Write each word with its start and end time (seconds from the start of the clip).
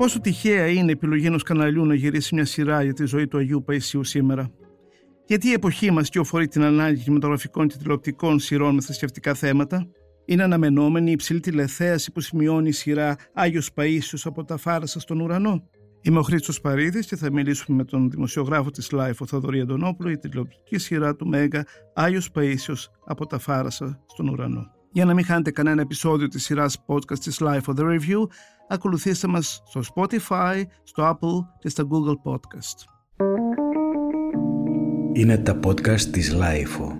Πόσο 0.00 0.20
τυχαία 0.20 0.66
είναι 0.66 0.88
η 0.88 0.90
επιλογή 0.90 1.26
ενός 1.26 1.42
καναλιού 1.42 1.84
να 1.84 1.94
γυρίσει 1.94 2.34
μια 2.34 2.44
σειρά 2.44 2.82
για 2.82 2.92
τη 2.92 3.04
ζωή 3.04 3.28
του 3.28 3.38
Αγίου 3.38 3.62
Παϊσίου 3.64 4.04
σήμερα. 4.04 4.50
Γιατί 5.26 5.48
η 5.48 5.52
εποχή 5.52 5.90
μας 5.90 6.08
κυοφορεί 6.08 6.48
την 6.48 6.62
ανάγκη 6.62 7.02
κινηματογραφικών 7.02 7.68
και 7.68 7.76
τηλεοπτικών 7.76 8.38
σειρών 8.38 8.74
με 8.74 8.80
θρησκευτικά 8.80 9.34
θέματα; 9.34 9.86
Είναι 10.24 10.42
αναμενόμενη 10.42 11.08
η 11.08 11.12
υψηλή 11.12 11.40
τηλεθέαση 11.40 12.12
που 12.12 12.20
σημειώνει 12.20 12.68
η 12.68 12.72
σειρά 12.72 13.16
Άγιος 13.34 13.70
Παΐσιος 13.74 14.22
από 14.24 14.44
τα 14.44 14.56
Φάρασα 14.56 15.00
στον 15.00 15.20
ουρανό. 15.20 15.68
Είμαι 16.00 16.18
ο 16.18 16.22
Χρήστος 16.22 16.60
Παρίδης 16.60 17.06
και 17.06 17.16
θα 17.16 17.32
μιλήσουμε 17.32 17.76
με 17.76 17.84
τον 17.84 18.10
δημοσιογράφο 18.10 18.70
της 18.70 18.88
Life, 18.92 19.18
ο 19.18 19.26
Θοδωρή 19.26 19.60
Αντωνόπουλο, 19.60 20.08
για 20.08 20.18
τη 20.18 20.28
τηλεοπτική 20.28 20.78
σειρά 20.78 21.16
του 21.16 21.26
Μέγα 21.26 21.64
Άγιος 21.94 22.30
Παΐσιος 22.34 22.84
από 23.04 23.26
τα 23.26 23.38
Φάρασα 23.38 24.00
στον 24.06 24.28
ουρανό. 24.28 24.78
Για 24.92 25.04
να 25.04 25.14
μην 25.14 25.24
χάνετε 25.24 25.50
κανένα 25.50 25.80
επεισόδιο 25.80 26.28
της 26.28 26.44
σειράς 26.44 26.84
podcast 26.86 27.18
της 27.18 27.40
Life 27.40 27.64
of 27.64 27.74
the 27.74 27.84
Review, 27.84 28.26
ακολουθήστε 28.70 29.28
μας 29.28 29.62
στο 29.66 29.80
Spotify, 29.94 30.62
στο 30.82 31.10
Apple 31.10 31.58
και 31.58 31.68
στα 31.68 31.84
Google 31.90 32.32
Podcast. 32.32 32.88
Είναι 35.12 35.38
τα 35.38 35.60
podcast 35.64 36.00
της 36.00 36.34
Life. 36.34 36.99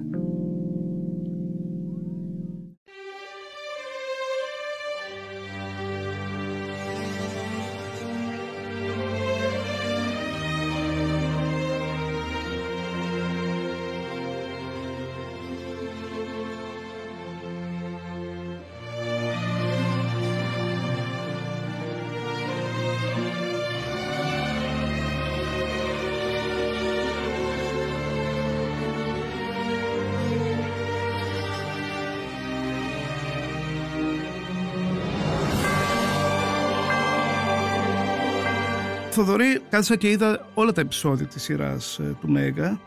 Θοδωρή, 39.24 39.60
κάθισα 39.70 39.96
και 39.96 40.10
είδα 40.10 40.46
όλα 40.54 40.72
τα 40.72 40.80
επεισόδια 40.80 41.26
της 41.26 41.42
σειράς 41.42 41.98
ε, 41.98 42.16
του 42.20 42.28
Μέγα. 42.30 42.80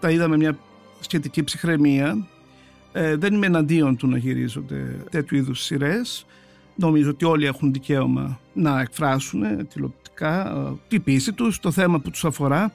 Τα 0.00 0.10
είδα 0.10 0.28
με 0.28 0.36
μια 0.36 0.58
σχετική 1.00 1.44
ψυχραιμία. 1.44 2.26
Ε, 2.92 3.16
δεν 3.16 3.34
είμαι 3.34 3.46
εναντίον 3.46 3.96
του 3.96 4.06
να 4.06 4.16
γυρίζονται 4.16 4.96
τέτοιου 5.10 5.36
είδους 5.36 5.62
σειρές. 5.62 6.26
Νομίζω 6.74 7.10
ότι 7.10 7.24
όλοι 7.24 7.46
έχουν 7.46 7.72
δικαίωμα 7.72 8.40
να 8.52 8.80
εκφράσουν 8.80 9.68
τηλεοπτικά 9.68 10.50
ε, 10.50 10.72
τη 10.88 11.00
πίστη 11.00 11.32
τους, 11.32 11.60
το 11.60 11.70
θέμα 11.70 12.00
που 12.00 12.10
τους 12.10 12.24
αφορά. 12.24 12.72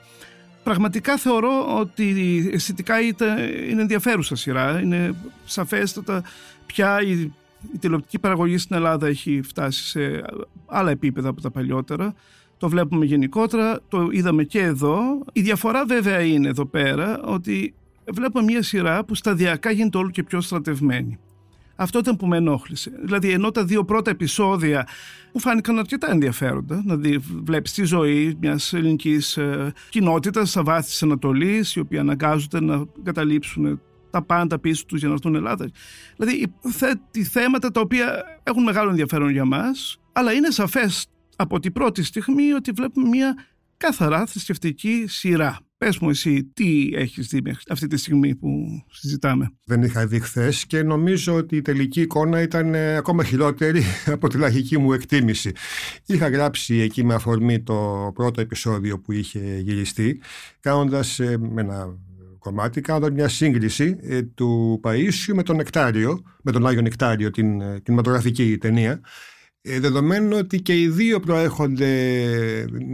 Πραγματικά 0.64 1.18
θεωρώ 1.18 1.80
ότι 1.80 2.50
αισθητικά 2.54 3.00
είναι 3.70 3.82
ενδιαφέρουσα 3.82 4.36
σειρά. 4.36 4.82
Είναι 4.82 5.16
σαφέστατα 5.46 6.24
πια 6.66 7.02
η, 7.02 7.12
η 7.74 7.78
τηλεοπτική 7.80 8.20
παραγωγή 8.20 8.58
στην 8.58 8.76
Ελλάδα 8.76 9.08
έχει 9.08 9.42
φτάσει 9.42 9.88
σε 9.88 10.24
άλλα 10.66 10.92
επίπεδα 10.92 11.30
από 11.30 11.42
τα 11.42 11.52
παλιότερα. 11.52 12.14
Το 12.58 12.70
βλέπουμε 12.70 13.06
γενικότερα, 13.06 13.80
το 13.88 14.08
είδαμε 14.12 14.44
και 14.44 14.60
εδώ. 14.60 15.00
Η 15.34 15.42
διαφορά 15.42 15.86
βέβαια 15.86 16.20
είναι 16.22 16.48
εδώ 16.48 16.66
πέρα 16.66 17.22
ότι 17.24 17.74
βλέπουμε 18.14 18.44
μια 18.44 18.64
σειρά 18.64 19.06
που 19.06 19.16
σταδιακά 19.16 19.72
γίνεται 19.72 19.98
όλο 19.98 20.10
και 20.10 20.24
πιο 20.24 20.42
στρατευμένη. 20.42 21.20
Αυτό 21.80 22.00
ήταν 22.00 22.16
που 22.16 22.28
με 22.28 22.38
ενόχλησε. 22.38 22.92
Δηλαδή, 23.04 23.32
ενώ 23.32 23.52
τα 23.52 23.66
δύο 23.66 23.86
πρώτα 23.86 24.12
επεισόδια 24.12 24.88
μου 25.34 25.40
φάνηκαν 25.40 25.80
αρκετά 25.80 26.12
ενδιαφέροντα, 26.12 26.76
δηλαδή 26.76 27.18
βλέπεις 27.44 27.74
τη 27.74 27.84
ζωή 27.84 28.38
μιας 28.40 28.74
ελληνικής 28.74 29.38
ε, 29.38 29.74
κοινότητας 29.90 30.50
στα 30.50 30.64
βάθη 30.64 30.88
της 30.88 31.04
Ανατολής, 31.04 31.76
οι 31.76 31.80
οποίοι 31.80 31.98
αναγκάζονται 31.98 32.62
να 32.62 32.86
καταλήψουν 33.04 33.82
τα 34.10 34.22
πάντα 34.22 34.60
πίσω 34.60 34.86
τους 34.86 35.00
για 35.00 35.08
να 35.08 35.14
έρθουν 35.14 35.36
Ελλάδα. 35.36 35.70
Δηλαδή, 36.18 36.54
θέτει 36.62 37.24
θέματα 37.24 37.72
τα 37.72 37.82
οποία 37.82 38.24
έχουν 38.44 38.64
μεγάλο 38.64 38.90
ενδιαφέρον 38.90 39.30
για 39.30 39.46
μας, 39.46 40.00
αλλά 40.12 40.34
είναι 40.34 40.50
σαφές 40.50 41.08
από 41.38 41.60
την 41.60 41.72
πρώτη 41.72 42.04
στιγμή 42.04 42.52
ότι 42.52 42.72
βλέπουμε 42.72 43.08
μια 43.08 43.36
καθαρά 43.78 44.26
θρησκευτική 44.26 45.06
σειρά. 45.08 45.60
Πες 45.78 46.00
μου 46.00 46.10
εσύ 46.10 46.44
τι 46.54 46.90
έχεις 46.94 47.28
δει 47.28 47.44
αυτή 47.70 47.88
τη 47.88 47.98
στιγμή 47.98 48.36
που 48.36 48.50
συζητάμε; 48.90 49.52
Δεν 49.64 49.82
είχα 49.82 50.08
δει 50.08 50.20
χθες 50.20 50.66
και 50.66 50.84
νομίζω 50.84 51.34
ότι 51.34 51.56
η 51.56 51.62
τελική 51.62 52.02
εικόνα 52.02 52.42
ήταν 52.42 52.74
ε, 52.74 52.96
ακόμα 52.96 53.24
χειρότερη 53.24 53.84
από 54.16 54.28
τη 54.28 54.38
λαχική 54.38 54.78
μου 54.78 54.94
εκτίμηση. 54.94 55.52
Είχα 56.06 56.30
γράψει 56.30 56.76
εκεί 56.76 57.04
με 57.04 57.14
αφορμή 57.14 57.64
το 57.64 58.12
πρώτο 58.14 58.42
επεισόδιο 58.42 59.00
που 59.00 59.12
είχε 59.12 59.60
γυριστεί 59.60 60.22
κάνοντας 60.60 61.20
ε, 61.20 61.38
με 61.38 61.62
ένα 61.62 61.98
κομμάτι, 62.40 62.82
κάνοντας 62.82 63.12
μια 63.12 63.28
σύγκριση 63.28 63.98
ε, 64.02 64.22
του 64.22 64.80
Παΐσιου 64.84 65.34
με 65.34 65.44
τον 65.44 65.56
Νεκτάριο, 65.56 66.22
με 66.44 66.52
τον 66.52 66.68
Άγιο 66.68 66.82
Νεκτάριο, 66.82 67.32
την 67.32 67.82
κινηματογραφική 67.84 68.58
ταινία 68.58 68.92
ε, 68.92 69.00
δεδομένου 69.62 70.38
ότι 70.38 70.62
και 70.62 70.82
οι 70.82 70.88
δύο 70.88 71.20
προέρχονται 71.20 71.90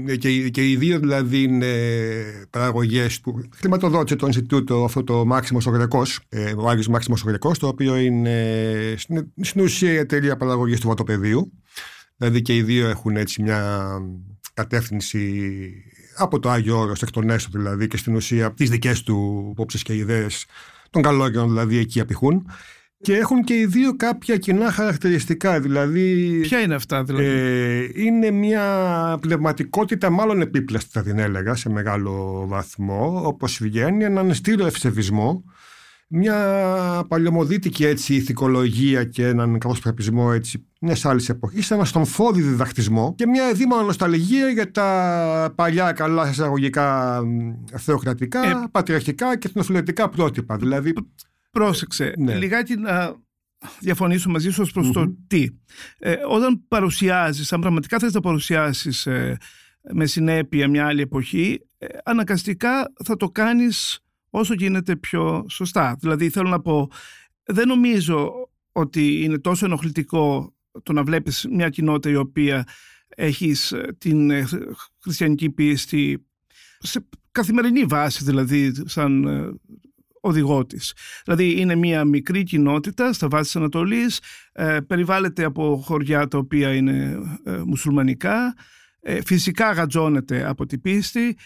ε, 0.07 0.15
και, 0.15 0.49
και 0.49 0.69
οι 0.69 0.75
δύο 0.75 0.99
δηλαδή 0.99 1.41
είναι 1.41 1.67
παραγωγές 2.49 3.19
που 3.19 3.49
χρηματοδότησε 3.55 4.15
το 4.15 4.25
Ινστιτούτο 4.25 4.83
αυτό 4.83 5.03
το 5.03 5.25
Μάξιμος 5.25 5.65
Ογρεκός, 5.65 6.19
ε, 6.29 6.53
ο 6.57 6.69
Άγιος 6.69 6.87
Μάξιμος 6.87 7.23
Ογρεκός, 7.23 7.59
το 7.59 7.67
οποίο 7.67 7.95
είναι 7.97 8.95
στην 9.41 9.61
ουσία 9.61 9.91
η 9.91 9.97
εταιρεία 9.97 10.37
παραγωγής 10.37 10.79
του 10.79 10.87
βατοπεδίου. 10.87 11.51
Δηλαδή 12.17 12.41
και 12.41 12.55
οι 12.55 12.61
δύο 12.63 12.87
έχουν 12.87 13.15
έτσι 13.15 13.41
μια 13.41 13.87
κατεύθυνση 14.53 15.51
από 16.15 16.39
το 16.39 16.49
Άγιο 16.49 16.79
Όρος 16.79 17.01
εκ 17.01 17.11
των 17.11 17.29
έσω 17.29 17.49
δηλαδή 17.51 17.87
και 17.87 17.97
στην 17.97 18.15
ουσία 18.15 18.53
τις 18.53 18.69
δικές 18.69 19.03
του 19.03 19.47
υπόψεις 19.51 19.83
και 19.83 19.95
ιδέες 19.95 20.45
των 20.89 21.01
καλόγερων 21.01 21.47
δηλαδή 21.47 21.77
εκεί 21.77 21.99
απηχούν. 21.99 22.45
Και 23.03 23.15
έχουν 23.15 23.43
και 23.43 23.53
οι 23.53 23.65
δύο 23.65 23.95
κάποια 23.95 24.37
κοινά 24.37 24.71
χαρακτηριστικά. 24.71 25.59
Δηλαδή, 25.59 26.39
Ποια 26.41 26.59
είναι 26.59 26.75
αυτά, 26.75 27.03
δηλαδή; 27.03 27.25
Ε, 27.25 27.89
είναι 27.93 28.31
μια 28.31 28.63
πνευματικότητα, 29.21 30.09
μάλλον 30.09 30.41
επίπλαστη, 30.41 30.89
θα 30.91 31.03
την 31.03 31.19
έλεγα, 31.19 31.55
σε 31.55 31.69
μεγάλο 31.69 32.45
βαθμό, 32.47 33.21
όπως 33.25 33.57
βγαίνει, 33.61 34.03
έναν 34.03 34.33
στήλο 34.33 34.65
ευσεβισμό, 34.65 35.43
μια 36.07 36.35
παλαιομοδίτικη 37.07 37.85
έτσι, 37.85 38.15
ηθικολογία 38.15 39.03
και 39.03 39.27
έναν 39.27 39.59
κακοσπρεπισμό 39.59 40.31
έτσι, 40.33 40.65
μιας 40.79 41.05
άλλης 41.05 41.29
εποχής, 41.29 41.71
ένα 41.71 41.85
στομφώδη 41.85 42.41
διδακτισμό 42.41 43.13
και 43.17 43.27
μια 43.27 43.43
εδήμονα 43.43 43.83
νοσταλγία 43.83 44.47
για 44.47 44.71
τα 44.71 45.53
παλιά 45.55 45.91
καλά 45.91 46.29
εισαγωγικά 46.29 47.19
θεοκρατικά, 47.73 48.43
ε, 48.43 48.67
πατριαρχικά 48.71 49.37
και 49.37 49.47
εθνοφιλετικά 49.47 50.09
πρότυπα. 50.09 50.57
Δηλαδή, 50.57 50.93
Πρόσεξε, 51.53 52.13
ναι. 52.17 52.35
λιγάκι 52.35 52.75
να 52.75 53.15
διαφωνήσω 53.79 54.29
μαζί 54.29 54.49
σου 54.49 54.65
προς 54.73 54.91
το 54.91 55.15
τι. 55.27 55.47
Ε, 55.97 56.15
όταν 56.27 56.67
παρουσιάζεις, 56.67 57.53
αν 57.53 57.61
πραγματικά 57.61 57.99
θες 57.99 58.13
να 58.13 58.19
παρουσιάσεις 58.19 59.05
ε, 59.05 59.37
με 59.91 60.05
συνέπεια 60.05 60.67
μια 60.67 60.85
άλλη 60.85 61.01
εποχή, 61.01 61.59
ε, 61.77 61.87
αναγκαστικά 62.03 62.93
θα 63.03 63.15
το 63.15 63.29
κάνεις 63.29 63.99
όσο 64.29 64.53
γίνεται 64.53 64.95
πιο 64.95 65.45
σωστά. 65.49 65.97
Δηλαδή 65.99 66.29
θέλω 66.29 66.49
να 66.49 66.61
πω, 66.61 66.89
δεν 67.43 67.67
νομίζω 67.67 68.33
ότι 68.71 69.23
είναι 69.23 69.39
τόσο 69.39 69.65
ενοχλητικό 69.65 70.55
το 70.83 70.93
να 70.93 71.03
βλέπεις 71.03 71.47
μια 71.51 71.69
κοινότητα 71.69 72.09
η 72.09 72.15
οποία 72.15 72.67
έχεις 73.07 73.73
την 73.97 74.31
χριστιανική 75.03 75.49
πίστη 75.49 76.25
σε 76.79 77.07
καθημερινή 77.31 77.83
βάση 77.83 78.23
δηλαδή 78.23 78.73
σαν 78.85 79.25
οδηγός 80.23 80.65
της. 80.67 80.93
Δηλαδή 81.23 81.59
είναι 81.59 81.75
μια 81.75 82.05
μικρή 82.05 82.43
κοινότητα 82.43 83.13
στα 83.13 83.27
βάση 83.27 83.43
της 83.43 83.55
Ανατολής, 83.55 84.19
ε, 84.51 84.79
περιβάλλεται 84.87 85.43
από 85.43 85.81
χωριά 85.85 86.27
τα 86.27 86.37
οποία 86.37 86.73
είναι 86.73 87.17
ε, 87.43 87.57
μουσουλμανικά, 87.57 88.55
ε, 88.99 89.21
φυσικά 89.21 89.71
γατζώνεται 89.71 90.47
από 90.49 90.65
την 90.65 90.81
πίστη, 90.81 91.37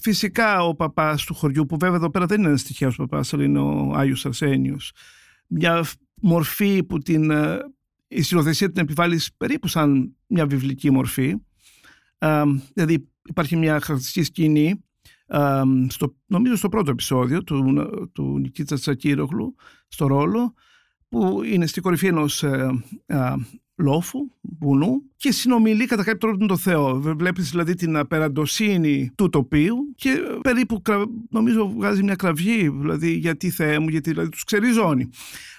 φυσικά 0.00 0.62
ο 0.62 0.74
παπάς 0.74 1.24
του 1.24 1.34
χωριού, 1.34 1.66
που 1.66 1.76
βέβαια 1.80 1.96
εδώ 1.96 2.10
πέρα 2.10 2.26
δεν 2.26 2.38
είναι 2.38 2.48
ένας 2.48 2.62
τυχαίος 2.62 2.96
παπάς, 2.96 3.34
αλλά 3.34 3.44
είναι 3.44 3.58
ο 3.58 3.92
Άγιος 3.94 4.26
Αρσένιος, 4.26 4.92
μια 5.46 5.84
μορφή 6.20 6.84
που 6.84 6.98
την, 6.98 7.30
ε, 7.30 7.58
η 8.08 8.22
συνοθεσία 8.22 8.70
την 8.70 8.82
επιβάλλει 8.82 9.20
περίπου 9.36 9.68
σαν 9.68 10.16
μια 10.26 10.46
βιβλική 10.46 10.90
μορφή, 10.90 11.34
δηλαδή 12.74 13.08
υπάρχει 13.28 13.56
μια 13.56 13.80
χαρακτηριστική 13.80 14.22
σκηνή 14.22 14.84
στο, 15.88 16.14
νομίζω 16.26 16.56
στο 16.56 16.68
πρώτο 16.68 16.90
επεισόδιο 16.90 17.44
του, 17.44 17.64
του 18.12 18.38
Νικήτσα 18.38 18.76
Τσακύρογλου 18.76 19.54
στο 19.88 20.06
ρόλο 20.06 20.54
που 21.08 21.42
είναι 21.44 21.66
στη 21.66 21.80
κορυφή 21.80 22.06
ενός 22.06 22.42
ε, 22.42 22.70
λόφου, 23.76 24.18
βουνού 24.40 25.02
και 25.16 25.32
συνομιλεί 25.32 25.86
κατά 25.86 26.02
κάποιο 26.02 26.18
τρόπο 26.18 26.36
με 26.40 26.46
τον 26.46 26.58
Θεό. 26.58 27.00
Βλέπεις 27.00 27.50
δηλαδή 27.50 27.74
την 27.74 27.96
απεραντοσύνη 27.96 29.10
του 29.14 29.28
τοπίου 29.28 29.76
και 29.94 30.20
περίπου 30.40 30.82
νομίζω 31.30 31.68
βγάζει 31.68 32.02
μια 32.02 32.14
κραυγή 32.14 32.68
δηλαδή 32.68 33.12
γιατί 33.12 33.50
Θεέ 33.50 33.78
μου, 33.78 33.88
γιατί 33.88 34.10
δηλαδή 34.10 34.28
τους 34.28 34.44
ξεριζώνει. 34.44 35.08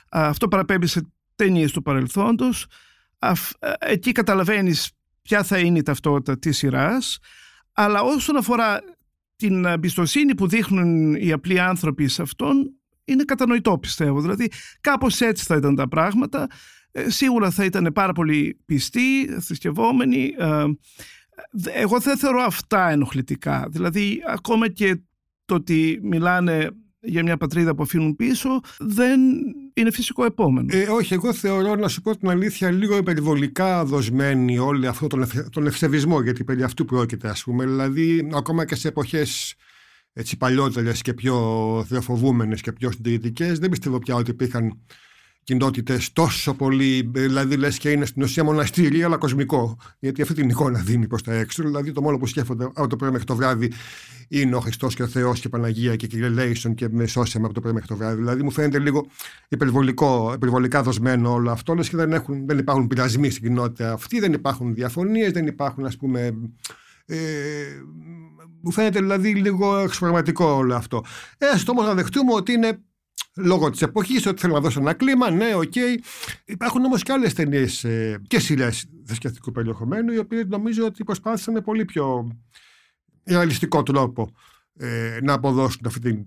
Αυτό 0.09 0.47
παραπέμπει 0.47 0.88
σε 0.88 1.12
ταινίες 1.35 1.71
του 1.71 1.81
παρελθόντος. 1.81 2.67
Ε, 3.19 3.33
εκεί 3.79 4.12
καταλαβαίνεις 4.12 4.91
ποια 5.21 5.44
θα 5.44 5.57
είναι 5.57 5.77
η 5.77 5.83
ταυτότητα 5.83 6.39
της 6.39 6.57
σειράς, 6.57 7.19
αλλά 7.74 8.01
όσον 8.01 8.38
αφορά 8.38 8.81
την 9.47 9.65
εμπιστοσύνη 9.65 10.35
που 10.35 10.47
δείχνουν 10.47 11.15
οι 11.15 11.31
απλοί 11.31 11.59
άνθρωποι 11.59 12.07
σε 12.07 12.21
αυτόν, 12.21 12.73
είναι 13.05 13.23
κατανοητό 13.23 13.77
πιστεύω. 13.77 14.21
Δηλαδή 14.21 14.51
κάπως 14.81 15.21
έτσι 15.21 15.45
θα 15.45 15.55
ήταν 15.55 15.75
τα 15.75 15.88
πράγματα. 15.88 16.47
Ε, 16.91 17.09
σίγουρα 17.09 17.51
θα 17.51 17.65
ήταν 17.65 17.91
πάρα 17.93 18.13
πολύ 18.13 18.59
πιστοί, 18.65 19.27
θρησκευόμενοι. 19.39 20.33
Ε, 20.38 20.65
εγώ 21.73 21.99
δεν 21.99 22.17
θεωρώ 22.17 22.41
αυτά 22.41 22.89
ενοχλητικά. 22.89 23.67
Δηλαδή 23.69 24.21
ακόμα 24.27 24.69
και 24.69 25.01
το 25.45 25.55
ότι 25.55 25.99
μιλάνε 26.03 26.69
για 27.01 27.24
μια 27.24 27.38
πατρίδα 27.38 27.75
που 27.75 27.83
αφήνουν 27.83 28.15
πίσω 28.15 28.62
δεν 28.80 29.19
είναι 29.74 29.92
φυσικό 29.92 30.25
επόμενο. 30.25 30.68
Ε, 30.71 30.88
όχι, 30.88 31.13
εγώ 31.13 31.33
θεωρώ 31.33 31.75
να 31.75 31.88
σου 31.88 32.01
πω 32.01 32.18
την 32.18 32.30
αλήθεια 32.30 32.71
λίγο 32.71 32.98
υπερβολικά 32.98 33.86
δοσμένη 33.86 34.57
όλη 34.57 34.88
αυτό 34.88 35.07
τον, 35.07 35.25
τον 35.50 35.68
ευσεβισμό 35.68 36.21
γιατί 36.21 36.44
περί 36.44 36.63
αυτού 36.63 36.86
πρόκειται 36.86 37.30
ας 37.30 37.44
πούμε. 37.44 37.65
Δηλαδή 37.65 38.30
ακόμα 38.33 38.65
και 38.65 38.75
σε 38.75 38.88
εποχές 38.88 39.56
έτσι 40.13 40.38
παλιότερες 40.38 41.01
και 41.01 41.13
πιο 41.13 41.36
θεοφοβούμενες 41.88 42.62
και 42.62 42.71
πιο 42.71 42.92
συντηρητικές 42.92 43.59
δεν 43.59 43.69
πιστεύω 43.69 44.00
πια 44.00 44.15
ότι 44.15 44.31
υπήρχαν 44.31 44.80
κοινότητες 45.43 46.13
τόσο 46.13 46.53
πολύ, 46.53 47.09
δηλαδή 47.13 47.55
λες 47.55 47.77
και 47.77 47.89
είναι 47.89 48.05
στην 48.05 48.23
ουσία 48.23 48.43
μοναστήρι, 48.43 49.03
αλλά 49.03 49.17
κοσμικό. 49.17 49.77
Γιατί 49.99 50.21
αυτή 50.21 50.33
την 50.33 50.49
εικόνα 50.49 50.79
δίνει 50.79 51.07
προς 51.07 51.23
τα 51.23 51.33
έξω. 51.33 51.63
Δηλαδή 51.63 51.91
το 51.91 52.01
μόνο 52.01 52.17
που 52.17 52.25
σκέφτονται 52.27 52.63
από 52.63 52.88
το 52.88 52.95
πρωί 52.95 53.11
μέχρι 53.11 53.25
το 53.25 53.35
βράδυ 53.35 53.71
είναι 54.27 54.55
ο 54.55 54.59
Χριστός 54.59 54.95
και 54.95 55.03
ο 55.03 55.07
Θεός 55.07 55.39
και 55.39 55.47
η 55.47 55.49
Παναγία 55.49 55.95
και 55.95 56.05
ελέησον 56.05 56.75
και 56.75 56.88
με 56.89 57.05
σώσε 57.05 57.32
με 57.32 57.45
από 57.45 57.53
το 57.53 57.61
πρωί 57.61 57.73
μέχρι 57.73 57.88
το 57.88 57.95
βράδυ. 57.95 58.15
Δηλαδή 58.15 58.43
μου 58.43 58.51
φαίνεται 58.51 58.79
λίγο 58.79 59.07
υπερβολικό, 59.47 60.31
υπερβολικά 60.35 60.83
δοσμένο 60.83 61.31
όλο 61.31 61.51
αυτό. 61.51 61.73
Λες 61.73 61.89
και 61.89 61.97
δεν, 61.97 62.13
έχουν, 62.13 62.45
δεν 62.47 62.57
υπάρχουν 62.57 62.88
πειρασμοί 62.88 63.29
στην 63.29 63.43
κοινότητα 63.43 63.93
αυτή, 63.93 64.19
δεν 64.19 64.33
υπάρχουν 64.33 64.73
διαφωνίες, 64.73 65.31
δεν 65.31 65.47
υπάρχουν 65.47 65.85
ας 65.85 65.97
πούμε. 65.97 66.38
Ε, 67.05 67.17
μου 68.61 68.71
φαίνεται 68.71 68.99
δηλαδή 68.99 69.35
λίγο 69.35 69.77
εξωπραγματικό 69.77 70.45
όλο 70.45 70.75
αυτό. 70.75 71.03
Έστω 71.38 71.71
όμως 71.71 71.85
να 71.85 71.93
δεχτούμε 71.93 72.33
ότι 72.33 72.51
είναι 72.51 72.79
λόγω 73.35 73.69
της 73.69 73.81
εποχής, 73.81 74.25
ότι 74.25 74.41
θέλω 74.41 74.53
να 74.53 74.59
δώσω 74.59 74.79
ένα 74.79 74.93
κλίμα. 74.93 75.29
Ναι, 75.29 75.55
OK. 75.55 75.61
Okay. 75.75 75.97
Υπάρχουν 76.45 76.85
όμως 76.85 77.03
και 77.03 77.11
άλλες 77.11 77.33
ταινίες 77.33 77.83
ε, 77.83 78.21
και 78.27 78.39
σειρές 78.39 78.85
θρησκευτικού 79.05 79.51
περιεχομένου, 79.51 80.13
οι 80.13 80.17
οποίες 80.17 80.45
νομίζω 80.45 80.85
ότι 80.85 81.03
προσπάθησαν 81.03 81.53
με 81.53 81.61
πολύ 81.61 81.85
πιο 81.85 82.37
ρεαλιστικό 83.25 83.83
τρόπο 83.83 84.31
ε, 84.77 85.17
να 85.23 85.33
αποδώσουν 85.33 85.81
αυτή 85.85 85.99
την, 85.99 86.25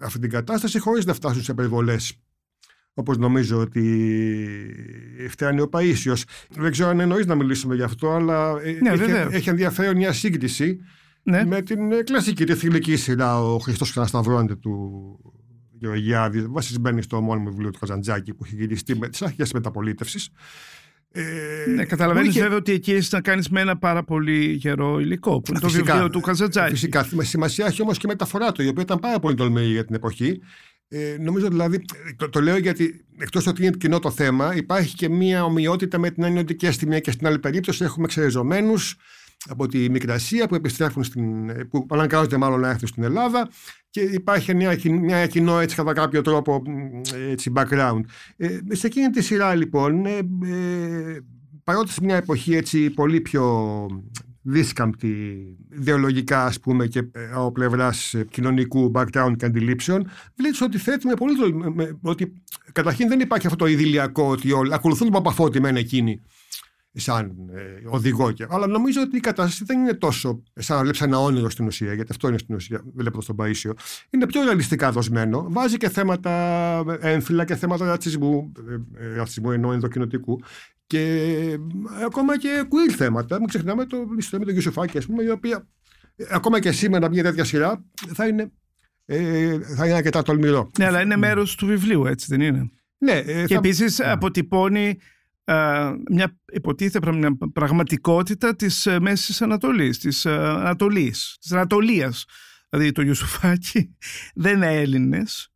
αυτή 0.00 0.18
την 0.18 0.30
κατάσταση, 0.30 0.78
χωρίς 0.78 1.04
να 1.04 1.14
φτάσουν 1.14 1.42
σε 1.42 1.54
περιβολές 1.54 2.16
όπως 2.94 3.18
νομίζω 3.18 3.58
ότι 3.58 4.06
φτάνει 5.28 5.60
ο 5.60 5.68
Παΐσιος. 5.72 6.22
Δεν 6.50 6.70
ξέρω 6.70 6.88
αν 6.88 7.00
εννοείς 7.00 7.26
να 7.26 7.34
μιλήσουμε 7.34 7.74
γι' 7.74 7.82
αυτό, 7.82 8.10
αλλά 8.10 8.60
ε, 8.62 8.78
ναι, 8.80 8.90
έχει, 8.90 9.34
έχει 9.34 9.48
ενδιαφέρον 9.48 9.96
μια 9.96 10.12
σύγκριση 10.12 10.78
ναι. 11.22 11.44
με 11.44 11.62
την 11.62 11.92
ε, 11.92 12.02
κλασική 12.02 12.44
τη 12.44 12.54
θηλυκή 12.54 12.96
σειρά 12.96 13.42
«Ο 13.42 13.58
Χριστός 13.58 13.90
ξανασταυρώνεται» 13.90 14.56
του 14.56 15.31
Γεωργιάδη, 15.82 16.46
βασισμένη 16.46 17.02
στο 17.02 17.20
μόνιμο 17.20 17.50
βιβλίο 17.50 17.70
του 17.70 17.78
Καζαντζάκη 17.78 18.34
που 18.34 18.44
έχει 18.44 18.54
γυριστεί 18.54 18.96
με 18.96 19.08
τις 19.08 19.22
αρχές 19.22 19.52
μεταπολίτευσης. 19.52 20.28
Ε, 21.14 21.22
ναι, 21.74 21.84
καταλαβαίνεις 21.84 22.28
είχε... 22.28 22.40
βέβαια 22.40 22.56
ότι 22.56 22.72
εκεί 22.72 22.92
έχεις 22.92 23.12
να 23.12 23.20
κάνεις 23.20 23.48
με 23.48 23.60
ένα 23.60 23.78
πάρα 23.78 24.04
πολύ 24.04 24.52
γερό 24.52 25.00
υλικό, 25.00 25.40
που 25.40 25.50
είναι 25.50 25.60
το 25.60 25.68
βιβλίο 25.68 26.10
του 26.10 26.20
Καζαντζάκη. 26.20 26.70
Φυσικά. 26.70 27.06
Σημασία 27.20 27.66
έχει 27.66 27.82
όμως 27.82 27.98
και 27.98 28.06
η 28.06 28.08
μεταφορά 28.08 28.52
του, 28.52 28.62
η 28.62 28.68
οποία 28.68 28.82
ήταν 28.82 28.98
πάρα 28.98 29.18
πολύ 29.18 29.34
τολμηρή 29.34 29.66
για 29.66 29.84
την 29.84 29.94
εποχή. 29.94 30.40
Ε, 30.88 31.16
νομίζω 31.20 31.48
δηλαδή, 31.48 31.84
το, 32.16 32.28
το 32.28 32.40
λέω 32.40 32.56
γιατί 32.56 33.04
εκτός 33.18 33.46
ότι 33.46 33.62
είναι 33.62 33.76
κοινό 33.78 33.98
το 33.98 34.10
θέμα, 34.10 34.56
υπάρχει 34.56 34.94
και 34.94 35.08
μία 35.08 35.44
ομοιότητα 35.44 35.98
με 35.98 36.10
την 36.10 36.22
έννοια 36.22 36.40
ότι 36.40 36.54
και 36.54 36.70
στη 36.70 36.86
μία 36.86 37.00
και 37.00 37.10
στην 37.10 37.26
άλλη 37.26 37.38
περίπτωση 37.38 37.84
έχουμε 37.84 38.04
εξαιρεζομένου 38.04 38.74
από 39.48 39.66
τη 39.66 39.90
Μικρασία 39.90 40.48
που 40.48 40.54
επιστρέφουν 40.54 41.04
στην, 41.04 41.46
που 41.68 41.86
αναγκάζονται 41.90 42.36
μάλλον 42.36 42.60
να 42.60 42.68
έρθουν 42.68 42.88
στην 42.88 43.02
Ελλάδα 43.02 43.48
και 43.90 44.00
υπάρχει 44.00 44.54
μια, 44.54 44.78
μια 44.84 45.26
κοινό 45.26 45.58
έτσι 45.58 45.76
κατά 45.76 45.92
κάποιο 45.92 46.22
τρόπο 46.22 46.62
έτσι, 47.30 47.52
background. 47.56 48.00
Ε, 48.36 48.58
σε 48.68 48.86
εκείνη 48.86 49.10
τη 49.10 49.22
σειρά 49.22 49.54
λοιπόν, 49.54 50.06
ε, 50.06 50.18
ε, 50.44 51.18
παρότι 51.64 51.90
σε 51.90 52.00
μια 52.04 52.16
εποχή 52.16 52.54
έτσι 52.54 52.90
πολύ 52.90 53.20
πιο 53.20 53.86
δίσκαμπτη 54.42 55.16
ιδεολογικά 55.72 56.44
ας 56.44 56.60
πούμε 56.60 56.86
και 56.86 56.98
ε, 56.98 57.30
από 57.32 57.52
πλευράς 57.52 58.14
κοινωνικού 58.30 58.92
background 58.94 59.32
και 59.36 59.44
αντιλήψεων 59.44 60.08
βλέπεις 60.36 60.60
ότι 60.60 60.78
θέτει 60.78 61.06
με 61.06 61.14
πολύ 61.14 61.34
ότι 62.02 62.32
καταρχήν 62.72 63.08
δεν 63.08 63.20
υπάρχει 63.20 63.46
αυτό 63.46 63.58
το 63.58 63.66
ιδηλιακό 63.66 64.28
ότι 64.28 64.52
όλοι 64.52 64.74
ακολουθούν 64.74 65.10
τον 65.10 65.22
Παπαφώτη 65.22 65.60
μεν 65.60 65.76
εκείνοι 65.76 66.22
σαν 66.94 67.50
ε, 67.54 67.60
οδηγό. 67.84 68.30
Και, 68.30 68.46
αλλά 68.50 68.66
νομίζω 68.66 69.00
ότι 69.00 69.16
η 69.16 69.20
κατάσταση 69.20 69.64
δεν 69.64 69.78
είναι 69.78 69.94
τόσο 69.94 70.42
σαν 70.54 70.76
να 70.76 70.82
βλέπεις 70.82 71.00
ένα 71.00 71.18
όνειρο 71.18 71.50
στην 71.50 71.66
ουσία, 71.66 71.94
γιατί 71.94 72.10
αυτό 72.10 72.28
είναι 72.28 72.38
στην 72.38 72.54
ουσία, 72.54 72.82
βλέποντα 72.94 73.26
τον 73.26 73.36
Παίσιο. 73.36 73.74
Είναι 74.10 74.26
πιο 74.26 74.42
ρεαλιστικά 74.42 74.92
δοσμένο. 74.92 75.46
Βάζει 75.48 75.76
και 75.76 75.88
θέματα 75.88 76.84
έμφυλα 77.00 77.44
και 77.44 77.56
θέματα 77.56 77.86
ρατσισμού, 77.86 78.52
ε, 78.98 79.06
ε 79.06 79.14
ρατσισμού 79.16 79.50
ενώ 79.50 79.72
ενδοκινοτικού. 79.72 80.40
Και 80.86 81.00
ε, 81.00 81.56
ακόμα 82.04 82.38
και 82.38 82.64
queer 82.64 82.92
θέματα. 82.96 83.38
Μην 83.38 83.48
ξεχνάμε 83.48 83.86
το 83.86 83.96
ιστορία 84.18 84.38
με 84.38 84.44
τον 84.44 84.52
Γιουσουφάκη, 84.52 84.98
ας 84.98 85.06
πούμε, 85.06 85.22
η 85.22 85.28
οποία 85.28 85.66
ε, 86.16 86.24
ακόμα 86.30 86.60
και 86.60 86.72
σήμερα 86.72 87.08
μια 87.08 87.22
τέτοια 87.22 87.44
σειρά 87.44 87.84
θα 88.14 88.26
είναι, 88.26 88.52
ε, 89.04 89.58
θα 89.58 89.86
είναι 89.86 89.94
αρκετά 89.94 90.22
τολμηρό. 90.22 90.70
Ναι, 90.78 90.86
αλλά 90.86 91.00
είναι 91.00 91.16
μέρος 91.16 91.54
του 91.54 91.66
βιβλίου, 91.66 92.06
έτσι 92.06 92.26
δεν 92.28 92.40
είναι; 92.40 92.70
Ναι, 92.98 93.22
και 93.22 93.46
θα... 93.46 93.54
επίσης 93.54 94.00
αποτυπώνει 94.00 94.98
μια 96.10 96.38
υποτίθεται 96.52 97.12
μια 97.12 97.36
πραγματικότητα 97.52 98.56
της 98.56 98.86
ε, 98.86 99.00
Μέσης 99.00 99.42
Ανατολής, 99.42 99.98
της 99.98 100.24
ε, 100.24 100.30
Ανατολής, 100.30 101.36
της 101.40 101.52
Ανατολίας. 101.52 102.24
Δηλαδή 102.68 102.92
το 102.92 103.02
Ιουσουφάκι 103.02 103.96
δεν 104.34 104.56
είναι 104.56 104.74
Έλληνες. 104.80 105.52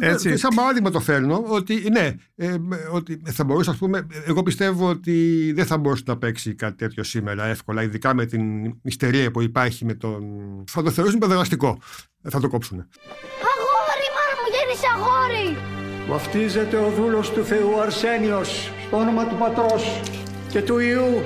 Έτσι. 0.00 0.36
Σαν 0.36 0.54
παράδειγμα 0.54 0.90
το 0.90 1.00
φέρνω 1.00 1.44
ότι 1.46 1.90
ναι, 1.90 2.14
ε, 2.34 2.56
ότι 2.92 3.22
θα 3.24 3.44
μπορούσε, 3.44 3.70
ας 3.70 3.76
πούμε, 3.76 4.06
εγώ 4.26 4.42
πιστεύω 4.42 4.88
ότι 4.88 5.52
δεν 5.54 5.66
θα 5.66 5.78
μπορούσε 5.78 6.02
να 6.06 6.18
παίξει 6.18 6.54
κάτι 6.54 6.76
τέτοιο 6.76 7.02
σήμερα 7.02 7.44
εύκολα, 7.44 7.82
ειδικά 7.82 8.14
με 8.14 8.26
την 8.26 8.74
ιστερία 8.82 9.30
που 9.30 9.42
υπάρχει 9.42 9.84
με 9.84 9.94
τον... 9.94 10.24
Θα 10.66 10.82
το 10.82 10.90
θεωρήσουν 10.90 11.18
παιδεραστικό. 11.18 11.78
Θα 12.22 12.40
το 12.40 12.48
κόψουν. 12.48 12.78
Αγόρι, 12.78 14.08
μάνα 14.14 14.40
μου, 14.40 14.48
γέννησε 14.54 14.86
αγόρι! 14.94 15.79
Βαφτίζεται 16.08 16.76
ο 16.76 16.90
δούλος 16.96 17.30
του 17.30 17.44
Θεού 17.44 17.80
Αρσένιος 17.80 18.70
στο 18.86 18.96
όνομα 18.96 19.26
του 19.26 19.34
Πατρός 19.34 20.00
και 20.48 20.62
του 20.62 20.78
Ιού 20.78 21.22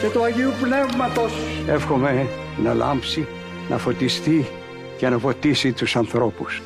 και 0.00 0.06
του 0.06 0.24
Αγίου 0.24 0.52
Πνεύματος. 0.62 1.32
Εύχομαι 1.68 2.26
να 2.62 2.74
λάμψει, 2.74 3.26
να 3.68 3.78
φωτιστεί 3.78 4.46
και 4.96 5.08
να 5.08 5.18
φωτίσει 5.18 5.72
τους 5.72 5.96
ανθρώπους. 5.96 6.62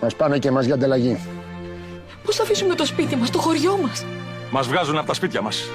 Ας 0.00 0.14
πάμε 0.14 0.38
και 0.38 0.50
μας 0.50 0.64
για 0.64 0.74
ανταλλαγή. 0.74 1.18
Πώς 2.24 2.36
θα 2.36 2.42
αφήσουμε 2.42 2.74
το 2.74 2.86
σπίτι 2.86 3.16
μας, 3.16 3.30
το 3.30 3.38
χωριό 3.38 3.78
μας; 3.82 4.04
Μας 4.50 4.66
βγάζουν 4.68 4.98
από 4.98 5.06
τα 5.06 5.14
σπίτια 5.14 5.42
μας. 5.42 5.68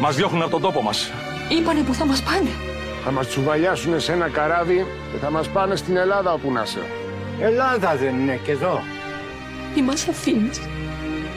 Μας 0.00 0.16
διώχνουν 0.16 0.42
από 0.42 0.50
τον 0.50 0.60
τόπο 0.60 0.82
μας. 0.82 1.10
Είπανε 1.58 1.80
που 1.80 1.94
θα 1.94 2.06
μας 2.06 2.22
πάνε. 2.22 2.50
Θα 3.04 3.10
μας 3.10 3.26
τσουβαλιάσουν 3.28 4.00
σε 4.00 4.12
ένα 4.12 4.28
καράβι 4.28 4.86
και 5.12 5.18
θα 5.18 5.30
μας 5.30 5.48
πάνε 5.48 5.76
στην 5.76 5.96
Ελλάδα 5.96 6.32
όπου 6.32 6.52
να 6.52 6.64
σε. 6.64 6.78
Ελλάδα 7.40 7.96
δεν 7.96 8.18
είναι 8.20 8.40
και 8.44 8.50
εδώ. 8.50 8.82
Μη 9.74 9.82
μας 9.82 10.08
αφήνεις. 10.08 10.60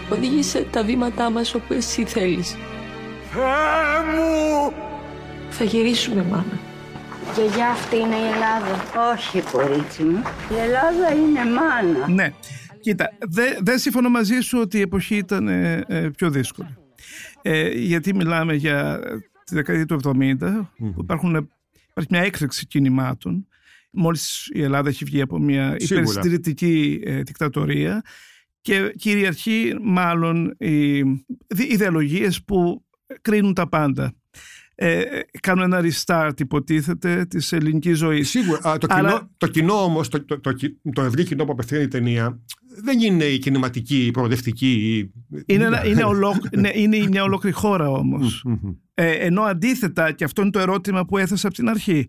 Οδήγησε 0.10 0.68
τα 0.72 0.84
βήματά 0.84 1.30
μας 1.30 1.54
όπου 1.54 1.74
εσύ 1.74 2.06
θέλεις. 2.06 2.56
Θεέ 3.32 4.16
μου! 4.16 4.74
Θα 5.50 5.64
γυρίσουμε, 5.64 6.24
μάνα. 6.24 6.60
Γιαγιά, 7.36 7.70
αυτή 7.70 7.96
είναι 7.96 8.16
η 8.16 8.26
Ελλάδα. 8.34 8.84
Όχι, 9.14 9.42
κορίτσι 9.42 10.04
μου. 10.04 10.22
Η 10.52 10.56
Ελλάδα 10.56 11.14
είναι 11.14 11.46
μάνα. 11.46 12.08
Ναι. 12.08 12.34
Κοίτα, 12.80 13.10
δεν 13.20 13.58
δε 13.62 13.78
συμφωνώ 13.78 14.10
μαζί 14.10 14.40
σου 14.40 14.60
ότι 14.62 14.78
η 14.78 14.82
εποχή 14.82 15.16
ήταν 15.16 15.48
ε, 15.48 15.84
ε, 15.88 16.10
πιο 16.10 16.30
δύσκολη. 16.30 16.78
Ε, 17.42 17.70
γιατί 17.70 18.16
μιλάμε 18.16 18.54
για 18.54 19.00
τη 19.44 19.56
δεκαετία 19.56 19.86
του 19.86 20.00
70, 20.20 20.36
που 20.78 21.02
υπάρχουν, 21.02 21.50
υπάρχει 21.90 22.10
μια 22.10 22.22
έκρηξη 22.22 22.68
κινημάτων. 22.68 23.48
Μόλις 23.92 24.50
η 24.54 24.62
Ελλάδα 24.62 24.90
έχει 24.90 25.06
βγει 25.06 25.22
από 25.22 25.40
μια 25.40 25.76
υπερστηρητική 25.80 27.02
ε, 27.04 27.22
δικτατορία 27.22 28.02
και 28.62 28.94
κυριαρχεί 28.98 29.76
μάλλον 29.82 30.56
οι 30.58 30.98
ιδεολογίες 31.70 32.44
που 32.44 32.86
κρίνουν 33.22 33.54
τα 33.54 33.70
πάντα. 33.70 34.14
Ε, 34.76 35.04
κάνουν 35.42 35.64
ένα 35.74 35.82
restart 35.84 36.40
υποτίθεται 36.40 37.26
της 37.26 37.52
ελληνικής 37.52 37.98
ζωής. 37.98 38.30
Σίγουρα. 38.30 38.78
το, 38.78 38.88
κοινό, 38.88 39.30
το 39.38 39.48
κοινό 39.48 39.84
όμως, 39.84 40.08
το, 40.08 40.26
το, 40.26 40.40
το, 40.40 40.54
το 40.94 41.02
ευρύ 41.02 41.24
κοινό 41.24 41.46
που 41.46 41.52
απευθύνει 41.52 41.84
η 41.84 41.88
ταινία 41.88 42.40
δεν 42.84 43.00
είναι 43.00 43.24
η 43.24 43.40
κινηματική, 43.40 44.06
η 44.06 44.12
προοδευτική. 44.12 45.12
Είναι, 45.46 45.64
ένα, 45.64 45.86
είναι, 45.86 46.04
ναι, 46.56 46.70
είναι 46.74 46.98
μια 47.12 47.24
ολόκληρη 47.24 47.56
χώρα 47.56 47.90
όμως. 47.90 48.46
ε, 48.94 49.12
ενώ 49.12 49.42
αντίθετα, 49.42 50.12
και 50.12 50.24
αυτό 50.24 50.42
είναι 50.42 50.52
το 50.52 50.60
ερώτημα 50.60 51.06
που 51.06 51.18
έθεσα 51.18 51.48
από 51.48 51.56
την 51.56 51.70
αρχή, 51.70 52.08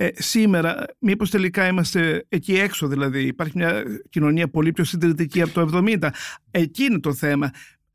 ε, 0.00 0.08
σήμερα, 0.14 0.84
μήπως 0.98 1.30
τελικά 1.30 1.66
είμαστε 1.66 2.24
εκεί 2.28 2.54
έξω 2.54 2.86
δηλαδή, 2.86 3.26
υπάρχει 3.26 3.52
μια 3.56 3.82
κοινωνία 4.10 4.48
πολύ 4.48 4.72
πιο 4.72 4.84
συντηρητική 4.84 5.42
από 5.42 5.52
το 5.52 5.68
70. 5.72 6.08
Εκεί 6.50 6.84
είναι 6.84 7.00
το 7.00 7.14
θέμα. 7.14 7.50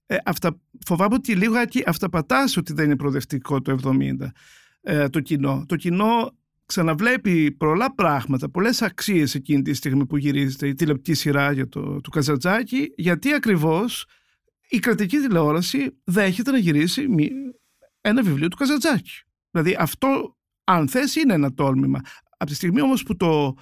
Ε, 0.05 0.17
αυτά, 0.25 0.59
φοβάμαι 0.85 1.15
ότι 1.15 1.35
λίγο 1.35 1.55
αυταπατάς 1.85 2.57
ότι 2.57 2.73
δεν 2.73 2.85
είναι 2.85 2.95
προοδευτικό 2.95 3.61
το 3.61 3.77
70. 3.83 4.27
ε, 4.81 5.09
το 5.09 5.19
κοινό. 5.19 5.65
Το 5.67 5.75
κοινό 5.75 6.31
ξαναβλέπει 6.65 7.51
πολλά 7.51 7.93
πράγματα, 7.95 8.49
πολλές 8.49 8.81
αξίες 8.81 9.35
εκείνη 9.35 9.61
τη 9.61 9.73
στιγμή 9.73 10.05
που 10.05 10.17
γυρίζεται 10.17 10.67
η 10.67 10.73
τηλεοπτική 10.73 11.13
σειρά 11.13 11.51
για 11.51 11.69
το, 11.69 12.01
του 12.01 12.09
Καζατζάκη, 12.09 12.93
γιατί 12.95 13.33
ακριβώς 13.33 14.05
η 14.69 14.79
κρατική 14.79 15.17
τηλεόραση 15.17 15.97
δέχεται 16.03 16.51
να 16.51 16.57
γυρίσει 16.57 17.07
ένα 18.01 18.23
βιβλίο 18.23 18.47
του 18.47 18.57
Καζατζάκη. 18.57 19.11
Δηλαδή 19.51 19.75
αυτό, 19.79 20.37
αν 20.63 20.87
θες, 20.87 21.15
είναι 21.15 21.33
ένα 21.33 21.53
τόλμημα. 21.53 21.99
Από 22.37 22.45
τη 22.45 22.55
στιγμή 22.55 22.81
όμως 22.81 23.03
που 23.03 23.15
το, 23.15 23.53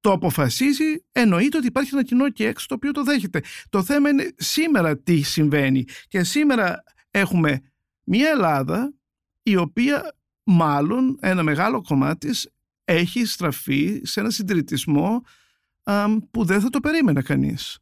το 0.00 0.12
αποφασίζει, 0.12 1.04
εννοείται 1.12 1.56
ότι 1.56 1.66
υπάρχει 1.66 1.90
ένα 1.92 2.02
κοινό 2.02 2.30
και 2.30 2.46
έξω 2.46 2.66
το 2.66 2.74
οποίο 2.74 2.90
το 2.90 3.02
δέχεται. 3.02 3.42
Το 3.68 3.82
θέμα 3.82 4.08
είναι 4.08 4.34
σήμερα 4.36 4.98
τι 4.98 5.22
συμβαίνει. 5.22 5.84
Και 6.08 6.24
σήμερα 6.24 6.82
έχουμε 7.10 7.60
μια 8.04 8.28
Ελλάδα 8.28 8.94
η 9.42 9.56
οποία 9.56 10.16
μάλλον 10.42 11.18
ένα 11.20 11.42
μεγάλο 11.42 11.82
κομμάτι 11.82 12.28
της 12.28 12.50
έχει 12.84 13.24
στραφεί 13.24 14.00
σε 14.04 14.20
ένα 14.20 14.30
συντηρητισμό 14.30 15.22
που 16.30 16.44
δεν 16.44 16.60
θα 16.60 16.70
το 16.70 16.80
περίμενε 16.80 17.22
κανείς. 17.22 17.78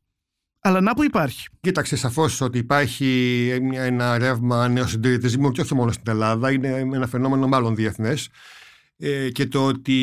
Αλλά 0.61 0.81
να 0.81 0.95
που 0.95 1.05
υπάρχει. 1.05 1.49
Κοίταξε 1.61 1.97
σαφώς 1.97 2.41
ότι 2.41 2.59
υπάρχει 2.59 3.49
ένα 3.73 4.19
ρεύμα 4.19 4.69
νεοσυντηρητισμού 4.69 5.51
και 5.51 5.61
όχι 5.61 5.75
μόνο 5.75 5.93
στην 5.93 6.05
Ελλάδα. 6.13 6.51
Είναι 6.51 6.69
ένα 6.69 7.07
φαινόμενο 7.07 7.47
μάλλον 7.47 7.75
διεθνές 7.75 8.29
ε, 9.03 9.31
και 9.31 9.47
το 9.47 9.67
ότι 9.67 9.97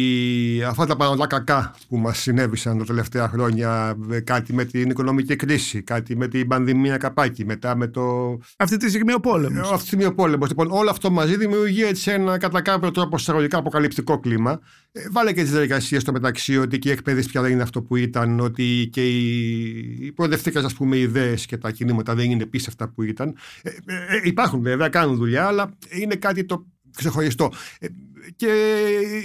αυτά 0.68 0.86
τα 0.86 0.96
πράγματα 0.96 1.28
κακά 1.28 1.76
που 1.88 1.98
μας 1.98 2.20
συνέβησαν 2.20 2.78
τα 2.78 2.84
τελευταία 2.84 3.28
χρόνια 3.28 3.98
ε, 4.12 4.20
κάτι 4.20 4.54
με 4.54 4.66
την 4.66 4.90
οικονομική 4.90 5.36
κρίση, 5.36 5.82
κάτι 5.82 6.18
με 6.18 6.28
την 6.28 6.48
πανδημία 6.48 6.98
καπάκι, 6.98 7.46
μετά 7.46 7.76
με 7.76 7.88
το... 7.88 8.38
Αυτή 8.58 8.78
τη 8.78 8.90
στιγμή 8.90 9.14
ο 9.14 9.20
πόλεμος. 9.20 9.58
Ε, 9.58 9.62
αυτή 9.62 9.80
τη 9.80 9.86
στιγμή 9.86 10.06
ο 10.06 10.14
πόλεμος. 10.14 10.50
Λοιπόν, 10.50 10.72
όλο 10.72 10.90
αυτό 10.90 11.12
μαζί 11.12 11.38
δημιουργεί 11.38 11.84
έτσι 11.84 12.12
ένα 12.12 12.38
κατά 12.38 12.62
κάποιο 12.62 12.92
τρόπο 12.92 13.16
εισαγωγικά 13.16 13.58
αποκαλυπτικό 13.58 14.20
κλίμα. 14.20 14.60
Ε, 14.92 15.02
βάλε 15.12 15.34
και 15.34 15.42
τις 15.42 15.52
διαδικασίες 15.52 16.02
στο 16.02 16.12
μεταξύ 16.12 16.58
ότι 16.58 16.80
και 16.80 16.90
η 16.90 16.92
εκπαίδευση 16.92 17.30
πια 17.30 17.42
δεν 17.42 17.52
είναι 17.52 17.64
αυτό 17.64 17.82
που 17.82 17.96
ήταν, 17.96 18.40
ότι 18.40 18.90
και 18.92 19.08
οι, 19.08 19.28
οι 20.00 20.12
προοδευτικές 20.12 20.64
ας 20.64 20.74
πούμε 20.74 20.98
ιδέες 20.98 21.46
και 21.46 21.58
τα 21.58 21.72
κινήματα 21.72 22.16
δεν 22.16 22.32
είναι 22.32 22.44
επίσης 22.44 22.68
αυτά 22.68 22.90
που 22.90 23.04
ήταν. 23.04 23.36
Ε, 23.62 23.70
ε, 23.70 24.20
υπάρχουν 24.24 24.62
βέβαια, 24.62 24.90
κάνουν 24.90 25.16
δουλειά, 25.16 25.46
αλλά 25.46 25.70
είναι 25.90 26.16
κάτι 26.16 26.46
το 26.46 26.66
ξεχωριστό. 26.96 27.52
Ε, 28.28 28.32
και 28.36 28.52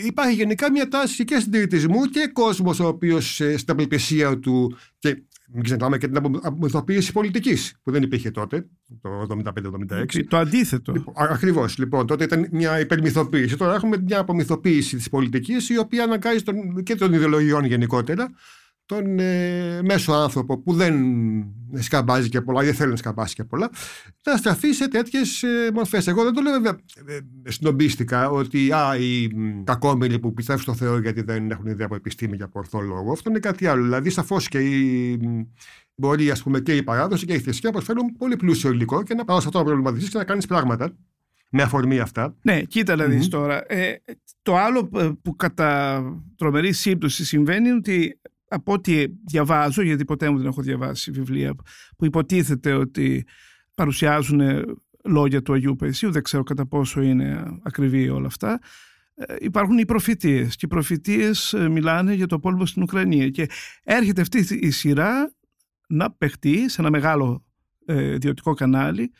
υπάρχει 0.06 0.34
γενικά 0.34 0.70
μια 0.70 0.88
τάση 0.88 1.24
και 1.24 1.38
συντηρητισμού 1.38 2.04
και 2.04 2.30
κόσμος 2.32 2.80
ο 2.80 2.86
οποίος 2.86 3.40
ε, 3.40 3.56
στην 3.56 3.72
απελπισία 3.72 4.38
του 4.38 4.76
και 4.98 5.22
μην 5.54 5.64
ξεχνάμε 5.64 5.98
και 5.98 6.08
την 6.08 6.16
απομυθοποίηση 6.16 7.12
πολιτικής 7.12 7.74
που 7.82 7.90
δεν 7.90 8.02
υπήρχε 8.02 8.30
τότε, 8.30 8.66
το 9.00 9.26
75-76. 9.44 10.24
Το 10.28 10.36
αντίθετο. 10.36 10.92
Λοιπόν, 10.92 11.14
Ακριβώς. 11.16 11.78
Λοιπόν, 11.78 12.06
τότε 12.06 12.24
ήταν 12.24 12.48
μια 12.50 12.80
υπερμυθοποίηση. 12.80 13.56
Τώρα 13.56 13.74
έχουμε 13.74 13.96
μια 14.04 14.18
απομυθοποίηση 14.18 14.96
της 14.96 15.08
πολιτικής, 15.08 15.68
η 15.68 15.78
οποία 15.78 16.04
αναγκάζει 16.04 16.42
τον, 16.42 16.82
και 16.82 16.94
των 16.94 17.12
ιδεολογιών 17.12 17.64
γενικότερα 17.64 18.30
τον 18.86 19.18
ε, 19.18 19.80
μέσο 19.82 20.12
άνθρωπο 20.12 20.58
που 20.58 20.72
δεν 20.72 20.94
σκαμπάζει 21.74 22.28
και 22.28 22.40
πολλά, 22.40 22.62
δεν 22.62 22.74
θέλει 22.74 22.90
να 22.90 22.96
σκαμπάσει 22.96 23.34
και 23.34 23.44
πολλά, 23.44 23.70
να 24.24 24.36
στραφεί 24.36 24.72
σε 24.72 24.88
τέτοιες 24.88 25.44
μορφές. 25.74 26.06
Εγώ 26.06 26.24
δεν 26.24 26.32
το 26.32 26.40
λέω 26.40 26.52
βέβαια 26.52 26.78
ε, 27.06 27.18
συνομπίστηκα 27.50 28.30
ότι 28.30 28.72
α, 28.72 28.96
οι 28.96 29.28
κακόμιλοι 29.64 30.18
που 30.18 30.34
πιστεύουν 30.34 30.62
στο 30.62 30.74
Θεό 30.74 30.98
γιατί 30.98 31.22
δεν 31.22 31.50
έχουν 31.50 31.66
ιδέα 31.66 31.86
από 31.86 31.94
επιστήμη 31.94 32.36
για 32.36 32.48
ορθό 32.52 32.80
λόγο. 32.80 33.12
Αυτό 33.12 33.30
είναι 33.30 33.38
κάτι 33.38 33.66
άλλο. 33.66 33.82
Δηλαδή, 33.82 34.10
σαφώς 34.10 34.48
και 34.48 34.58
η 34.58 35.18
μπορεί 35.94 36.30
ας 36.30 36.42
πούμε, 36.42 36.60
και 36.60 36.76
η 36.76 36.82
παράδοση 36.82 37.26
και 37.26 37.32
η 37.32 37.38
θρησκεία 37.38 37.70
προσφέρουν 37.70 38.16
πολύ 38.18 38.36
πλούσιο 38.36 38.70
υλικό 38.70 39.02
και 39.02 39.14
να 39.14 39.24
πάω 39.24 39.40
σε 39.40 39.46
αυτό 39.46 39.58
να 39.58 39.64
προβληματιστεί 39.64 40.10
και 40.10 40.18
να 40.18 40.24
κάνεις 40.24 40.46
πράγματα 40.46 40.96
με 41.50 41.62
αφορμή 41.62 42.00
αυτά. 42.00 42.36
Ναι, 42.42 42.62
κοίτα 42.62 42.96
να 42.96 43.04
δεις 43.04 43.28
τώρα. 43.28 43.72
Ε, 43.72 44.02
το 44.42 44.56
άλλο 44.56 44.90
ε, 44.94 45.10
που 45.22 45.36
κατά 45.36 46.02
τρομερή 46.36 46.72
σύμπτωση 46.72 47.24
συμβαίνει 47.24 47.68
είναι 47.68 47.76
ότι 47.76 48.20
από 48.52 48.72
ό,τι 48.72 49.04
διαβάζω, 49.26 49.82
γιατί 49.82 50.04
ποτέ 50.04 50.30
μου 50.30 50.38
δεν 50.38 50.46
έχω 50.46 50.62
διαβάσει 50.62 51.10
βιβλία 51.10 51.54
που 51.96 52.04
υποτίθεται 52.04 52.72
ότι 52.72 53.26
παρουσιάζουν 53.74 54.40
λόγια 55.04 55.42
του 55.42 55.52
Αγίου 55.52 55.76
Παϊσίου, 55.76 56.10
δεν 56.10 56.22
ξέρω 56.22 56.42
κατά 56.42 56.66
πόσο 56.66 57.00
είναι 57.00 57.58
ακριβή 57.62 58.08
όλα 58.08 58.26
αυτά, 58.26 58.60
ε, 59.14 59.34
υπάρχουν 59.38 59.78
οι 59.78 59.84
προφητείες 59.84 60.56
και 60.56 60.66
οι 60.66 60.68
προφητείες 60.68 61.52
ε, 61.52 61.68
μιλάνε 61.68 62.14
για 62.14 62.26
το 62.26 62.38
πόλεμο 62.38 62.66
στην 62.66 62.82
Ουκρανία 62.82 63.28
και 63.28 63.48
έρχεται 63.84 64.20
αυτή 64.20 64.58
η 64.60 64.70
σειρά 64.70 65.34
να 65.88 66.10
παιχτεί 66.10 66.68
σε 66.68 66.80
ένα 66.80 66.90
μεγάλο 66.90 67.44
ε, 67.86 68.12
ιδιωτικό 68.12 68.54
κανάλι 68.54 69.12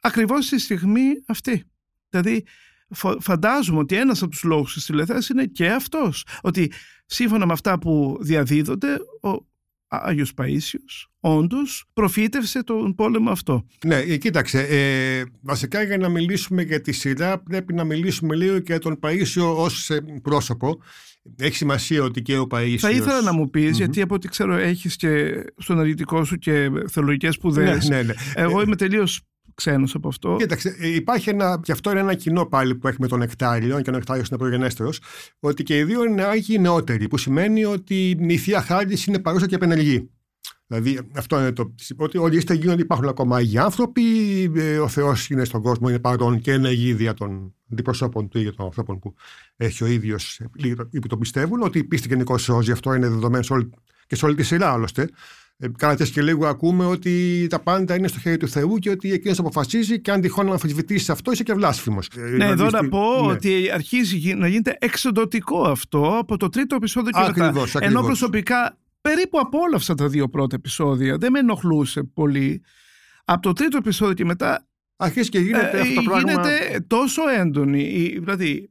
ακριβώς 0.00 0.46
στη 0.46 0.58
στιγμή 0.58 1.04
αυτή. 1.26 1.64
Δηλαδή 2.08 2.44
φαντάζομαι 3.20 3.78
ότι 3.78 3.96
ένας 3.96 4.22
από 4.22 4.30
τους 4.30 4.42
λόγους 4.42 4.72
της 4.72 4.84
τηλεθέασης 4.84 5.28
είναι 5.28 5.44
και 5.44 5.68
αυτός. 5.68 6.26
Ότι 6.40 6.72
σύμφωνα 7.06 7.46
με 7.46 7.52
αυτά 7.52 7.78
που 7.78 8.18
διαδίδονται, 8.20 8.98
ο 9.22 9.46
Άγιος 9.88 10.32
Παΐσιος 10.36 11.10
όντως 11.20 11.84
προφήτευσε 11.92 12.62
τον 12.62 12.94
πόλεμο 12.94 13.30
αυτό. 13.30 13.66
Ναι, 13.84 13.96
ε, 13.96 14.16
κοίταξε, 14.16 14.60
ε, 14.60 15.24
βασικά 15.40 15.82
για 15.82 15.98
να 15.98 16.08
μιλήσουμε 16.08 16.62
για 16.62 16.80
τη 16.80 16.92
σειρά 16.92 17.38
πρέπει 17.38 17.74
να 17.74 17.84
μιλήσουμε 17.84 18.34
λίγο 18.36 18.58
και 18.58 18.72
για 18.72 18.78
τον 18.78 18.98
Παΐσιο 19.02 19.56
ως 19.56 19.90
ε, 19.90 20.00
πρόσωπο. 20.22 20.78
Έχει 21.38 21.56
σημασία 21.56 22.02
ότι 22.02 22.22
και 22.22 22.38
ο 22.38 22.46
Παΐσιος... 22.50 22.78
Θα 22.78 22.90
ήθελα 22.90 23.20
να 23.22 23.32
μου 23.32 23.50
πεις, 23.50 23.76
γιατί 23.76 24.00
από 24.00 24.14
ό,τι 24.14 24.28
ξέρω 24.28 24.54
έχεις 24.54 24.96
και 24.96 25.44
στον 25.56 25.78
αρνητικό 25.78 26.24
σου 26.24 26.36
και 26.36 26.70
θεολογικές 26.88 27.34
σπουδές. 27.34 27.88
Ναι, 27.88 27.96
ναι, 27.96 28.02
ναι. 28.02 28.14
Εγώ 28.34 28.62
είμαι 28.62 28.76
τελείως 28.76 29.20
ξένος 29.58 29.94
από 29.94 30.08
αυτό. 30.08 30.36
Κοίταξε, 30.38 30.76
ε, 30.78 30.94
υπάρχει 30.94 31.30
ένα, 31.30 31.60
και 31.62 31.72
αυτό 31.72 31.90
είναι 31.90 32.00
ένα 32.00 32.14
κοινό 32.14 32.46
πάλι 32.46 32.74
που 32.74 32.88
έχει 32.88 32.96
με 33.00 33.08
τον 33.08 33.18
Νεκτάριο, 33.18 33.80
και 33.80 33.90
ο 33.90 33.92
Νεκτάριο 33.92 34.24
είναι 34.28 34.38
προγενέστερος, 34.38 35.00
ότι 35.40 35.62
και 35.62 35.78
οι 35.78 35.84
δύο 35.84 36.04
είναι 36.04 36.22
άγιοι 36.22 36.56
νεότεροι, 36.60 37.08
που 37.08 37.18
σημαίνει 37.18 37.64
ότι 37.64 38.16
η 38.20 38.36
θεία 38.36 38.62
χάρη 38.62 38.96
είναι 39.06 39.18
παρούσα 39.18 39.46
και 39.46 39.54
απενεργή. 39.54 40.10
Δηλαδή, 40.66 40.98
αυτό 41.16 41.38
είναι 41.38 41.52
το. 41.52 41.74
Ότι 41.96 42.18
όλοι 42.18 42.36
είστε 42.36 42.54
γίνονται, 42.54 42.82
υπάρχουν 42.82 43.08
ακόμα 43.08 43.36
άγιοι 43.36 43.58
άνθρωποι. 43.58 44.02
Ε, 44.56 44.78
ο 44.78 44.88
Θεός 44.88 45.30
είναι 45.30 45.44
στον 45.44 45.62
κόσμο, 45.62 45.88
είναι 45.88 45.98
παρόν 45.98 46.40
και 46.40 46.52
είναι 46.52 46.70
γίδια 46.70 47.14
των 47.14 47.54
αντιπροσώπων 47.72 48.28
του 48.28 48.38
ή 48.38 48.54
των 48.54 48.64
ανθρώπων 48.66 48.98
που 48.98 49.14
έχει 49.56 49.84
ο 49.84 49.86
ίδιος 49.86 50.40
ή 50.90 50.98
που 50.98 51.06
το 51.06 51.16
πιστεύουν. 51.16 51.62
Ότι 51.62 51.78
η 51.78 51.84
πίστη 51.84 52.08
γενικώ 52.08 52.38
σώζει. 52.38 52.72
Αυτό 52.72 52.94
είναι 52.94 53.08
δεδομένο 53.08 53.44
και 54.06 54.16
σε 54.16 54.24
όλη 54.24 54.34
τη 54.34 54.42
σειρά 54.42 54.72
άλλωστε. 54.72 55.08
Ε, 55.60 55.68
Κάνα 55.78 55.94
και 55.94 56.22
λίγο 56.22 56.46
ακούμε 56.46 56.84
ότι 56.86 57.46
τα 57.50 57.58
πάντα 57.58 57.94
είναι 57.94 58.08
στο 58.08 58.18
χέρι 58.18 58.36
του 58.36 58.48
Θεού 58.48 58.76
και 58.76 58.90
ότι 58.90 59.12
εκείνος 59.12 59.38
αποφασίζει 59.38 60.00
και 60.00 60.10
αν 60.10 60.20
τυχόν 60.20 60.46
να 60.46 60.52
αμφισβητήσει 60.52 61.10
αυτό 61.12 61.32
είσαι 61.32 61.42
και 61.42 61.52
βλάσφημος. 61.52 62.08
Ε, 62.16 62.20
ναι, 62.20 62.28
δηλαδή 62.28 62.52
εδώ 62.52 62.70
να 62.70 62.88
πω 62.88 63.26
ναι. 63.26 63.32
ότι 63.32 63.70
αρχίζει 63.72 64.34
να 64.34 64.48
γίνεται 64.48 64.76
εξοντοτικό 64.80 65.62
αυτό 65.62 66.16
από 66.18 66.36
το 66.36 66.48
τρίτο 66.48 66.74
επεισόδιο 66.74 67.10
και 67.10 67.18
ακριβώς, 67.20 67.46
μετά. 67.46 67.60
Ακριβώς. 67.60 67.74
Ενώ 67.74 68.02
προσωπικά 68.02 68.78
περίπου 69.00 69.38
απόλαυσα 69.38 69.94
τα 69.94 70.08
δύο 70.08 70.28
πρώτα 70.28 70.56
επεισόδια. 70.56 71.16
Δεν 71.16 71.32
με 71.32 71.38
ενοχλούσε 71.38 72.02
πολύ. 72.02 72.62
Από 73.24 73.42
το 73.42 73.52
τρίτο 73.52 73.76
επεισόδιο 73.76 74.14
και 74.14 74.24
μετά. 74.24 74.62
Αρχίζει 74.96 75.28
και 75.28 75.38
γίνεται 75.38 75.78
ε, 75.78 75.80
αυτό 75.80 75.94
το 75.94 76.02
πράγμα. 76.02 76.30
Γίνεται 76.30 76.84
τόσο 76.86 77.22
έντονη. 77.38 78.16
Δηλαδή, 78.18 78.70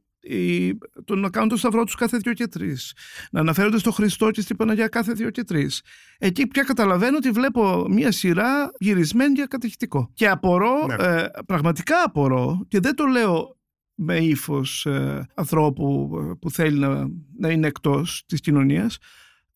το 1.04 1.14
να 1.14 1.30
κάνουν 1.30 1.48
το 1.48 1.56
σταυρό 1.56 1.84
τους 1.84 1.94
κάθε 1.94 2.16
δύο 2.16 2.32
και 2.32 2.46
τρεις. 2.46 2.94
Να 3.30 3.40
αναφέρονται 3.40 3.78
στο 3.78 3.90
Χριστό 3.90 4.30
και 4.30 4.40
στην 4.40 4.56
Παναγία 4.56 4.88
κάθε 4.88 5.12
δύο 5.12 5.30
και 5.30 5.44
τρεις. 5.44 5.82
Εκεί 6.18 6.46
πια 6.46 6.62
καταλαβαίνω 6.62 7.16
ότι 7.16 7.30
βλέπω 7.30 7.86
μία 7.88 8.12
σειρά 8.12 8.70
γυρισμένη 8.78 9.32
για 9.32 9.46
κατηχητικό. 9.46 10.10
Και 10.14 10.28
απορώ, 10.28 10.86
ναι. 10.86 10.94
ε, 10.94 11.28
πραγματικά 11.46 12.02
απορώ, 12.04 12.64
και 12.68 12.80
δεν 12.80 12.94
το 12.94 13.04
λέω 13.04 13.56
με 13.94 14.16
ύφος 14.16 14.86
ε, 14.86 15.26
ανθρώπου 15.34 16.10
ε, 16.30 16.34
που 16.40 16.50
θέλει 16.50 16.78
να, 16.78 17.08
να 17.38 17.48
είναι 17.48 17.66
εκτός 17.66 18.24
της 18.26 18.40
κοινωνίας. 18.40 18.98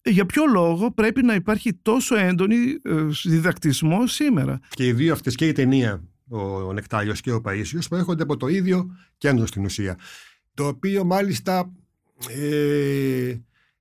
Για 0.05 0.27
ποιο 0.27 0.45
λόγο 0.47 0.93
πρέπει 0.93 1.23
να 1.23 1.35
υπάρχει 1.35 1.75
τόσο 1.75 2.17
έντονη 2.17 2.57
ε, 2.83 3.07
διδακτισμό 3.25 4.07
σήμερα; 4.07 4.61
Και 4.69 4.87
οι 4.87 4.93
δύο 4.93 5.13
αυτές 5.13 5.35
και 5.35 5.47
η 5.47 5.53
ταινία, 5.53 6.03
ο, 6.29 6.41
ο 6.41 6.73
Νεκτάλιος 6.73 7.21
και 7.21 7.33
ο 7.33 7.41
Παΐσιος, 7.45 7.89
προέρχονται 7.89 8.23
από 8.23 8.37
το 8.37 8.49
ίδιο 8.49 8.97
κέντρο 9.19 9.47
στην 9.47 9.65
ουσία 9.65 9.99
το 10.55 10.67
οποίο 10.67 11.05
μάλιστα 11.05 11.73
ε, 12.29 13.37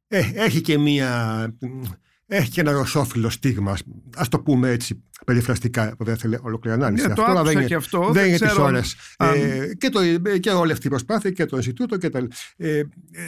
ε, 0.08 0.32
έχει 0.34 0.62
και 0.62 0.78
μία 0.78 1.54
έχει 2.34 2.50
και 2.50 2.62
ένα 2.62 2.72
ρωσόφιλο 2.72 3.30
στίγμα, 3.30 3.78
ας 4.16 4.28
το 4.28 4.40
πούμε 4.40 4.70
έτσι 4.70 5.04
περιφραστικά, 5.26 5.96
που 5.98 6.04
δεν 6.04 6.18
θέλει 6.18 6.40
ολόκληρη 6.42 6.76
ανάλυση. 6.76 7.06
Ναι, 7.06 7.12
αυτό 7.12 7.44
δεν 7.44 7.58
είναι, 7.58 7.66
και 7.66 7.76
αυτό, 7.76 8.10
δεν 8.12 8.28
είναι 8.28 8.38
τις 8.38 8.56
ώρες. 8.58 8.96
Ε, 9.18 9.74
και, 9.78 9.90
το, 9.90 10.00
και 10.40 10.50
όλη 10.50 10.72
αυτή 10.72 10.88
η 10.88 10.90
προσπάθεια 10.90 11.32
και 11.32 11.46
το 11.46 11.56
Ινστιτούτο 11.56 11.98
και 11.98 12.10
τα 12.10 12.28
ε, 12.58 12.78
ε, 12.78 12.84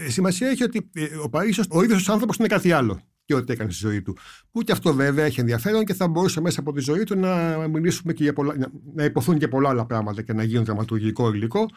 Σημασία 0.07 0.49
έχει 0.49 0.63
ότι 0.63 0.89
ε, 0.93 1.05
ο 1.23 1.29
Παρίσιος, 1.29 1.65
ο 1.69 1.83
ίδιος 1.83 2.09
άνθρωπος 2.09 2.37
είναι 2.37 2.47
κάτι 2.47 2.71
άλλο 2.71 3.01
και 3.25 3.35
ό,τι 3.35 3.53
έκανε 3.53 3.71
στη 3.71 3.87
ζωή 3.87 4.01
του. 4.01 4.17
Που 4.51 4.61
και 4.61 4.71
αυτό 4.71 4.93
βέβαια 4.93 5.25
έχει 5.25 5.39
ενδιαφέρον 5.39 5.85
και 5.85 5.93
θα 5.93 6.07
μπορούσε 6.07 6.41
μέσα 6.41 6.59
από 6.59 6.73
τη 6.73 6.81
ζωή 6.81 7.03
του 7.03 7.19
να 7.19 7.55
μιλήσουμε 7.67 8.13
και 8.13 8.23
για 8.23 8.33
πολλά, 8.33 8.55
να, 8.57 8.71
να 8.95 9.03
υποθούν 9.03 9.37
και 9.37 9.47
πολλά 9.47 9.69
άλλα 9.69 9.85
πράγματα 9.85 10.21
και 10.21 10.33
να 10.33 10.43
γίνουν 10.43 10.65
δραματουργικό 10.65 11.33
υλικό 11.33 11.69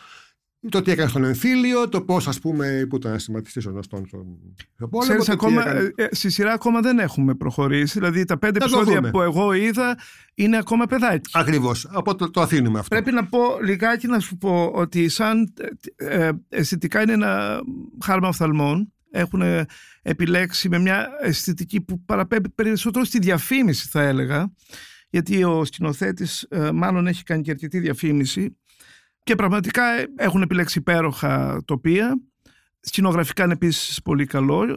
το 0.70 0.82
τι 0.82 0.90
έκανε 0.90 1.08
στον 1.08 1.24
εμφύλιο, 1.24 1.88
το 1.88 2.00
πώς, 2.02 2.28
ας 2.28 2.40
πούμε, 2.40 2.86
που 2.88 2.96
ήταν 2.96 3.18
σχηματιστή 3.18 3.60
γνωστών 3.60 4.06
στον 4.06 4.20
πόλεμο. 4.78 4.98
Ξέρεις, 4.98 5.28
ακόμα, 5.28 5.60
έκανε... 5.60 5.92
ε, 5.94 6.06
στη 6.10 6.30
σειρά 6.30 6.52
ακόμα 6.52 6.80
δεν 6.80 6.98
έχουμε 6.98 7.34
προχωρήσει. 7.34 7.98
Δηλαδή 7.98 8.24
τα 8.24 8.38
πέντε 8.38 8.58
επεισόδια 8.58 9.10
που 9.10 9.20
εγώ 9.20 9.52
είδα 9.52 9.98
είναι 10.34 10.56
ακόμα 10.56 10.86
παιδάκι. 10.86 11.30
Ακριβώς. 11.32 11.88
Από 11.92 12.14
το, 12.14 12.30
το 12.30 12.40
αφήνουμε 12.40 12.78
αυτό. 12.78 12.94
Πρέπει 12.94 13.12
να 13.12 13.26
πω 13.26 13.38
λιγάκι 13.64 14.06
να 14.06 14.20
σου 14.20 14.36
πω 14.36 14.70
ότι 14.74 15.08
σαν 15.08 15.52
ε, 15.96 16.30
αισθητικά 16.48 17.02
είναι 17.02 17.12
ένα 17.12 17.60
χάρμα 18.04 18.28
οφθαλμών. 18.28 18.92
Έχουν 19.10 19.42
επιλέξει 20.02 20.68
με 20.68 20.78
μια 20.78 21.08
αισθητική 21.20 21.80
που 21.80 22.04
παραπέμπει 22.04 22.48
περισσότερο 22.48 23.04
στη 23.04 23.18
διαφήμιση 23.18 23.88
θα 23.88 24.02
έλεγα 24.02 24.52
γιατί 25.10 25.44
ο 25.44 25.64
σκηνοθέτης 25.64 26.48
μάλλον 26.74 27.06
έχει 27.06 27.22
κάνει 27.22 27.42
και 27.42 27.50
αρκετή 27.50 27.78
διαφήμιση 27.78 28.56
και 29.26 29.34
πραγματικά 29.34 29.82
έχουν 30.16 30.42
επιλέξει 30.42 30.78
υπέροχα 30.78 31.62
τοπία. 31.64 32.20
Σκηνογραφικά 32.80 33.44
είναι 33.44 33.52
επίσης 33.52 34.02
πολύ 34.02 34.26
καλό. 34.26 34.76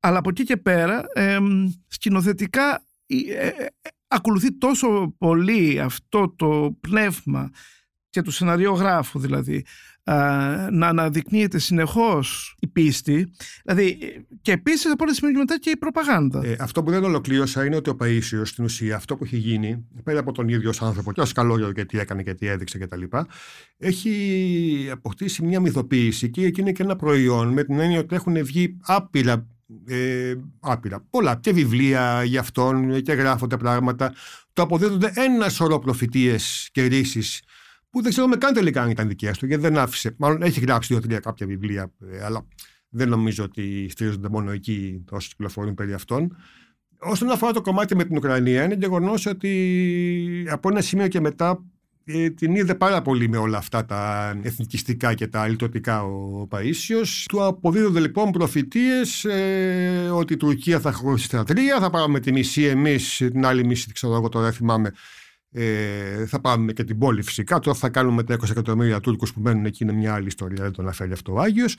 Αλλά 0.00 0.18
από 0.18 0.28
εκεί 0.28 0.44
και 0.44 0.56
πέρα, 0.56 1.04
ε, 1.12 1.38
σκηνοθετικά 1.86 2.84
ε, 3.06 3.46
ε, 3.46 3.66
ακολουθεί 4.08 4.58
τόσο 4.58 5.14
πολύ 5.18 5.80
αυτό 5.80 6.34
το 6.36 6.76
πνεύμα 6.80 7.50
και 8.10 8.22
του 8.22 8.30
σεναριογράφου 8.30 9.18
δηλαδή 9.18 9.64
να 10.70 10.86
αναδεικνύεται 10.86 11.58
συνεχώς 11.58 12.56
η 12.60 12.66
πίστη 12.66 13.32
δηλαδή 13.64 13.98
και 14.42 14.52
επίσης 14.52 14.90
από 14.90 15.04
όλα 15.04 15.14
σημεία 15.14 15.38
μετά 15.38 15.58
και 15.58 15.70
η 15.70 15.76
προπαγάνδα 15.76 16.40
ε, 16.44 16.56
Αυτό 16.60 16.82
που 16.82 16.90
δεν 16.90 17.04
ολοκλήρωσα 17.04 17.64
είναι 17.64 17.76
ότι 17.76 17.90
ο 17.90 17.96
Παΐσιος 18.00 18.42
στην 18.44 18.64
ουσία 18.64 18.96
αυτό 18.96 19.16
που 19.16 19.24
έχει 19.24 19.36
γίνει 19.36 19.86
πέρα 20.04 20.20
από 20.20 20.32
τον 20.32 20.48
ίδιο 20.48 20.72
άνθρωπο 20.80 21.12
και 21.12 21.20
ως 21.20 21.32
καλό 21.32 21.72
και 21.72 21.84
τι 21.84 21.98
έκανε 21.98 22.22
και 22.22 22.34
τι 22.34 22.46
έδειξε 22.46 22.78
κτλ 22.78 23.02
έχει 23.78 24.88
αποκτήσει 24.92 25.44
μια 25.44 25.60
μυθοποίηση 25.60 26.30
και 26.30 26.44
εκεί 26.44 26.60
είναι 26.60 26.72
και 26.72 26.82
ένα 26.82 26.96
προϊόν 26.96 27.48
με 27.48 27.64
την 27.64 27.78
έννοια 27.78 27.98
ότι 27.98 28.14
έχουν 28.14 28.44
βγει 28.44 28.76
άπειρα 28.82 29.46
ε, 29.86 30.34
άπειρα. 30.60 31.04
Πολλά 31.10 31.36
και 31.36 31.52
βιβλία 31.52 32.24
για 32.24 32.40
αυτόν 32.40 33.02
και 33.02 33.12
γράφονται 33.12 33.56
πράγματα. 33.56 34.14
Το 34.52 34.62
αποδίδονται 34.62 35.12
ένα 35.14 35.48
σωρό 35.48 35.78
προφητείες 35.78 36.68
και 36.72 36.82
ρίσεις 36.82 37.42
που 37.90 38.02
δεν 38.02 38.10
ξέρουμε 38.10 38.36
καν 38.36 38.54
τελικά 38.54 38.82
αν 38.82 38.90
ήταν 38.90 39.08
δικές 39.08 39.38
του, 39.38 39.46
γιατί 39.46 39.62
δεν 39.62 39.78
άφησε. 39.78 40.14
Μάλλον 40.18 40.42
έχει 40.42 40.60
γράψει 40.60 40.92
δύο-τρία 40.94 41.18
κάποια 41.18 41.46
βιβλία, 41.46 41.92
ε, 42.10 42.24
αλλά 42.24 42.46
δεν 42.88 43.08
νομίζω 43.08 43.44
ότι 43.44 43.88
στηρίζονται 43.90 44.28
μόνο 44.28 44.50
εκεί 44.50 45.04
όσοι 45.10 45.28
κυκλοφορούν 45.28 45.74
περί 45.74 45.92
αυτών. 45.92 46.36
Όσον 46.98 47.30
αφορά 47.30 47.52
το 47.52 47.60
κομμάτι 47.60 47.96
με 47.96 48.04
την 48.04 48.16
Ουκρανία, 48.16 48.64
είναι 48.64 48.76
γεγονός 48.80 49.26
ότι 49.26 50.46
από 50.50 50.68
ένα 50.68 50.80
σημείο 50.80 51.08
και 51.08 51.20
μετά 51.20 51.64
ε, 52.10 52.30
την 52.30 52.54
είδε 52.54 52.74
πάρα 52.74 53.02
πολύ 53.02 53.28
με 53.28 53.36
όλα 53.36 53.58
αυτά 53.58 53.84
τα 53.84 54.34
εθνικιστικά 54.42 55.14
και 55.14 55.26
τα 55.26 55.48
λιτωτικά 55.48 56.02
ο 56.02 56.48
Παΐσιος. 56.50 57.24
Του 57.28 57.44
αποδίδονται 57.44 58.00
λοιπόν 58.00 58.30
προφητείες 58.30 59.24
ε, 59.24 60.10
ότι 60.12 60.32
η 60.32 60.36
Τουρκία 60.36 60.80
θα 60.80 60.92
χωρίσει 60.92 61.24
στα 61.24 61.44
τρία, 61.44 61.80
θα 61.80 61.90
πάρουμε 61.90 62.20
τη 62.20 62.32
μισή 62.32 62.64
εμείς, 62.64 63.16
την 63.16 63.46
άλλη 63.46 63.64
μισή, 63.64 63.92
ξέρω 63.92 64.14
εγώ 64.14 64.28
τώρα 64.28 64.52
θυμάμαι, 64.52 64.92
ε, 65.52 66.26
θα 66.26 66.40
πάμε 66.40 66.72
και 66.72 66.84
την 66.84 66.98
πόλη 66.98 67.22
φυσικά. 67.22 67.58
Τώρα 67.58 67.78
θα 67.78 67.88
κάνουμε 67.88 68.22
τα 68.22 68.34
20 68.34 68.50
εκατομμύρια 68.50 69.00
Τούρκους 69.00 69.32
που 69.32 69.40
μένουν 69.40 69.64
εκεί. 69.64 69.82
Είναι 69.82 69.92
μια 69.92 70.14
άλλη 70.14 70.26
ιστορία, 70.26 70.62
δεν 70.62 70.72
τον 70.72 70.84
αναφέρει 70.84 71.12
αυτό 71.12 71.32
ο 71.32 71.38
Άγιος. 71.40 71.76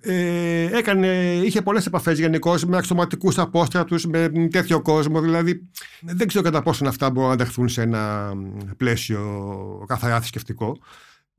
Ε, 0.00 0.76
έκανε, 0.76 1.40
είχε 1.44 1.62
πολλές 1.62 1.86
επαφές 1.86 2.18
γενικώ 2.18 2.54
με 2.66 2.76
αξιωματικούς 2.76 3.38
απόστρατους, 3.38 4.06
με 4.06 4.28
τέτοιο 4.50 4.82
κόσμο. 4.82 5.20
Δηλαδή, 5.20 5.68
δεν 6.00 6.26
ξέρω 6.26 6.44
κατά 6.44 6.62
πόσο 6.62 6.86
αυτά 6.86 7.10
μπορούν 7.10 7.28
να 7.28 7.34
ανταχθούν 7.34 7.68
σε 7.68 7.82
ένα 7.82 8.32
πλαίσιο 8.76 9.84
καθαρά 9.88 10.18
θρησκευτικό. 10.18 10.78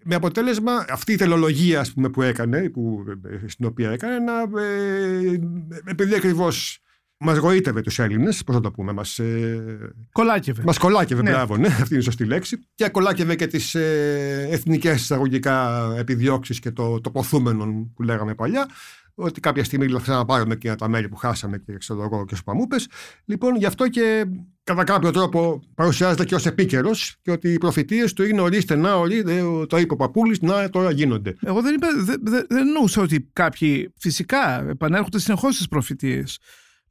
Με 0.03 0.15
αποτέλεσμα 0.15 0.85
αυτή 0.89 1.13
η 1.13 1.15
τελολογία 1.15 1.85
πούμε, 1.93 2.09
που 2.09 2.21
έκανε, 2.21 2.69
που, 2.69 3.03
στην 3.45 3.65
οποία 3.65 3.91
έκανε, 3.91 4.19
να, 4.19 4.61
ε, 4.61 5.39
επειδή 5.85 6.15
ακριβώς 6.15 6.81
Μας 7.21 7.37
γοήτευε 7.37 7.81
τους 7.81 7.99
Έλληνες, 7.99 8.43
πώς 8.43 8.55
θα 8.55 8.61
το 8.61 8.71
πούμε. 8.71 8.91
Μας, 8.91 9.19
ε... 9.19 9.93
Κολάκευε. 10.11 10.63
Μας 10.65 10.77
κολάκευε, 10.77 11.21
ναι. 11.21 11.29
μπράβο, 11.31 11.57
ναι, 11.57 11.67
αυτή 11.67 11.87
είναι 11.89 11.99
η 11.99 12.03
σωστή 12.03 12.25
λέξη. 12.25 12.59
Και 12.75 12.89
κολάκευε 12.89 13.35
και 13.35 13.47
τις 13.47 13.75
ε, 13.75 14.47
εθνικές 14.51 15.01
εισαγωγικά 15.01 15.85
επιδιώξεις 15.97 16.59
και 16.59 16.71
το, 16.71 17.01
το 17.01 17.11
ποθούμενο 17.11 17.91
που 17.95 18.03
λέγαμε 18.03 18.35
παλιά. 18.35 18.69
Ότι 19.15 19.39
κάποια 19.39 19.63
στιγμή 19.63 19.87
θα 19.87 19.99
ξαναπάρουμε 19.99 20.55
και 20.55 20.75
τα 20.75 20.87
μέρη 20.87 21.09
που 21.09 21.15
χάσαμε 21.15 21.57
και 21.57 21.77
ξέρω 21.77 22.03
εγώ 22.03 22.25
και 22.25 22.35
στους 22.35 22.43
παμούπες. 22.43 22.87
Λοιπόν, 23.25 23.55
γι' 23.55 23.65
αυτό 23.65 23.87
και 23.87 24.25
κατά 24.63 24.83
κάποιο 24.83 25.11
τρόπο 25.11 25.61
παρουσιάζεται 25.75 26.25
και 26.25 26.35
ως 26.35 26.45
επίκαιρος 26.45 27.15
και 27.21 27.31
ότι 27.31 27.53
οι 27.53 27.57
προφητείες 27.57 28.13
του 28.13 28.23
είναι 28.23 28.41
ορίστε 28.41 28.75
να, 28.75 28.95
ορίστε, 28.95 29.43
το 29.67 29.77
είπε 29.77 29.93
ο 29.93 29.95
Παπούλης, 29.95 30.41
να 30.41 30.69
τώρα 30.69 30.91
γίνονται. 30.91 31.35
Εγώ 31.41 31.61
δεν, 31.61 31.73
είπα, 31.73 31.87
δεν, 31.95 32.21
δεν, 32.23 32.45
δεν 32.49 32.67
εννοούσα 32.67 33.01
ότι 33.01 33.29
κάποιοι 33.33 33.93
φυσικά 33.97 34.69
επανέρχονται 34.69 35.19
συνεχώς 35.19 35.55
στις 35.55 35.67
προφητείες. 35.67 36.39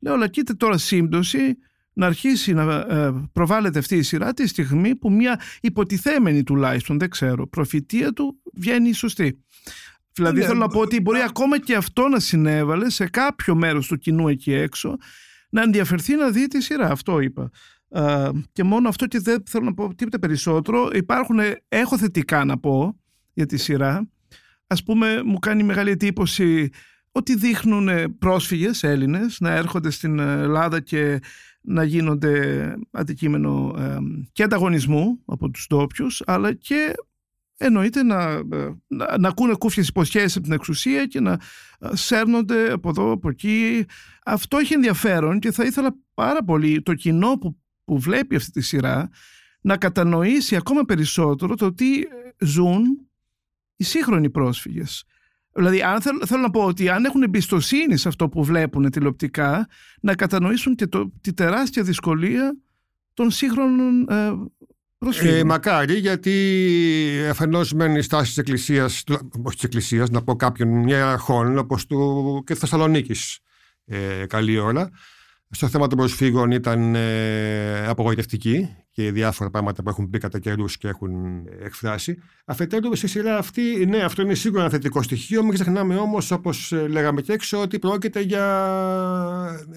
Λέω, 0.00 0.14
αλλά 0.14 0.28
κοίτα 0.28 0.56
τώρα 0.56 0.78
σύμπτωση 0.78 1.58
να 1.92 2.06
αρχίσει 2.06 2.52
να 2.52 2.74
ε, 2.74 3.28
προβάλλεται 3.32 3.78
αυτή 3.78 3.96
η 3.96 4.02
σειρά 4.02 4.34
τη 4.34 4.46
στιγμή 4.46 4.96
που 4.96 5.12
μια 5.12 5.40
υποτιθέμενη 5.61 6.42
τουλάχιστον, 6.42 6.98
δεν 6.98 7.11
ξέρω, 7.11 7.46
προφητεία 7.46 8.12
του 8.12 8.42
βγαίνει 8.54 8.92
σωστή. 8.92 9.44
Δηλαδή 10.12 10.40
ναι, 10.40 10.46
θέλω 10.46 10.58
να 10.58 10.68
πω 10.68 10.80
ότι 10.80 11.00
μπορεί 11.00 11.20
ακόμα 11.20 11.61
και 11.61 11.74
αυτό 11.74 12.08
να 12.08 12.20
συνέβαλε 12.20 12.90
σε 12.90 13.08
κάποιο 13.08 13.54
μέρος 13.54 13.87
του 13.87 13.96
κοινού 13.96 14.28
εκεί 14.28 14.52
έξω 14.52 14.96
να 15.50 15.62
ενδιαφερθεί 15.62 16.14
να 16.16 16.30
δει 16.30 16.46
τη 16.46 16.62
σειρά. 16.62 16.90
Αυτό 16.90 17.20
είπα. 17.20 17.50
και 18.52 18.62
μόνο 18.62 18.88
αυτό 18.88 19.06
και 19.06 19.18
δεν 19.18 19.42
θέλω 19.46 19.64
να 19.64 19.74
πω 19.74 19.94
τίποτα 19.94 20.18
περισσότερο. 20.18 20.90
Υπάρχουν, 20.92 21.38
έχω 21.68 21.98
θετικά 21.98 22.44
να 22.44 22.58
πω 22.58 23.00
για 23.32 23.46
τη 23.46 23.56
σειρά. 23.56 24.08
Ας 24.66 24.82
πούμε 24.82 25.22
μου 25.22 25.38
κάνει 25.38 25.62
μεγάλη 25.62 25.90
εντύπωση 25.90 26.70
ότι 27.18 27.37
δείχνουν 27.37 28.18
πρόσφυγες 28.18 28.83
Έλληνες 28.83 29.40
να 29.40 29.50
έρχονται 29.50 29.90
στην 29.90 30.18
Ελλάδα 30.18 30.81
και 30.81 31.20
να 31.61 31.85
γίνονται 31.85 32.74
αντικείμενο 32.90 33.74
και 34.33 34.42
ανταγωνισμού 34.42 35.22
από 35.24 35.50
τους 35.50 35.66
ντόπιους, 35.68 36.22
αλλά 36.26 36.52
και 36.52 36.94
εννοείται 37.57 38.02
να, 38.02 38.42
να, 38.87 39.18
να 39.18 39.28
ακούνε 39.28 39.54
κούφιες 39.54 39.88
υποσχέσεις 39.88 40.37
από 40.37 40.44
την 40.44 40.54
εξουσία 40.54 41.07
και 41.07 41.20
να 41.20 41.40
σέρνονται 41.92 42.72
από 42.72 42.88
εδώ, 42.88 43.11
από 43.11 43.28
εκεί. 43.28 43.87
Αυτό 44.24 44.57
έχει 44.57 44.74
ενδιαφέρον 44.74 45.38
και 45.38 45.52
θα 45.52 45.64
ήθελα 45.64 45.96
πάρα 46.14 46.44
πολύ 46.44 46.83
το 46.83 46.94
κοινό 46.94 47.38
που, 47.38 47.59
που 47.85 47.98
βλέπει 47.98 48.37
αυτή 48.37 48.50
τη 48.50 48.61
σειρά 48.61 49.11
να 49.61 49.76
κατανοήσει 49.76 50.57
ακόμα 50.57 50.85
περισσότερο 50.85 51.54
το 51.54 51.74
τι 51.74 52.02
ζουν 52.38 52.85
οι 53.76 53.85
σύγχρονοι 53.85 54.31
πρόσφυγες. 54.31 55.04
Δηλαδή, 55.59 55.83
αν 55.83 56.01
θέλω, 56.01 56.27
θέλω, 56.27 56.40
να 56.40 56.51
πω 56.51 56.64
ότι 56.64 56.88
αν 56.88 57.05
έχουν 57.05 57.23
εμπιστοσύνη 57.23 57.97
σε 57.97 58.09
αυτό 58.09 58.29
που 58.29 58.44
βλέπουν 58.44 58.90
τηλεοπτικά, 58.90 59.68
να 60.01 60.14
κατανοήσουν 60.14 60.75
και 60.75 60.87
το, 60.87 61.12
τη 61.21 61.33
τεράστια 61.33 61.83
δυσκολία 61.83 62.57
των 63.14 63.31
σύγχρονων 63.31 64.09
ε, 64.09 64.33
προσφύγων. 64.99 65.35
Ε, 65.35 65.44
μακάρι, 65.44 65.94
γιατί 65.94 66.35
αφενός 67.31 67.73
μένει 67.73 67.99
η 67.99 68.03
στάση 68.03 68.27
της 68.27 68.38
Εκκλησίας, 68.38 69.05
όχι 69.42 69.55
της 69.55 69.64
Εκκλησίας, 69.64 70.11
να 70.11 70.23
πω 70.23 70.37
κάποιον, 70.37 70.68
μια 70.68 71.11
αρχών, 71.11 71.59
όπως 71.59 71.87
του 71.87 72.42
και 72.47 72.55
Θεσσαλονίκης. 72.55 73.38
Ε, 73.85 74.27
καλή 74.27 74.59
ώρα 74.59 74.90
στο 75.51 75.68
θέμα 75.68 75.87
των 75.87 75.99
προσφύγων 75.99 76.51
ήταν 76.51 76.94
ε, 76.94 77.87
απογοητευτική 77.87 78.68
και 78.98 79.12
διάφορα 79.12 79.50
πράγματα 79.50 79.82
που 79.82 79.88
έχουν 79.88 80.11
πει 80.11 80.18
κατά 80.18 80.38
καιρούς 80.38 80.76
και 80.78 80.88
έχουν 80.88 81.11
εκφράσει. 81.64 82.18
Αφετέρου, 82.44 82.96
στη 82.96 83.06
σειρά 83.06 83.38
αυτή, 83.38 83.87
ναι, 83.87 83.98
αυτό 83.98 84.22
είναι 84.22 84.34
σίγουρα 84.34 84.61
ένα 84.61 84.70
θετικό 84.70 85.02
στοιχείο. 85.02 85.42
Μην 85.42 85.52
ξεχνάμε 85.52 85.96
όμως, 85.96 86.30
όπως 86.30 86.72
ε, 86.72 86.87
λέγαμε 86.88 87.20
και 87.20 87.32
έξω, 87.32 87.61
ότι 87.61 87.78
πρόκειται 87.78 88.20
για. 88.20 88.44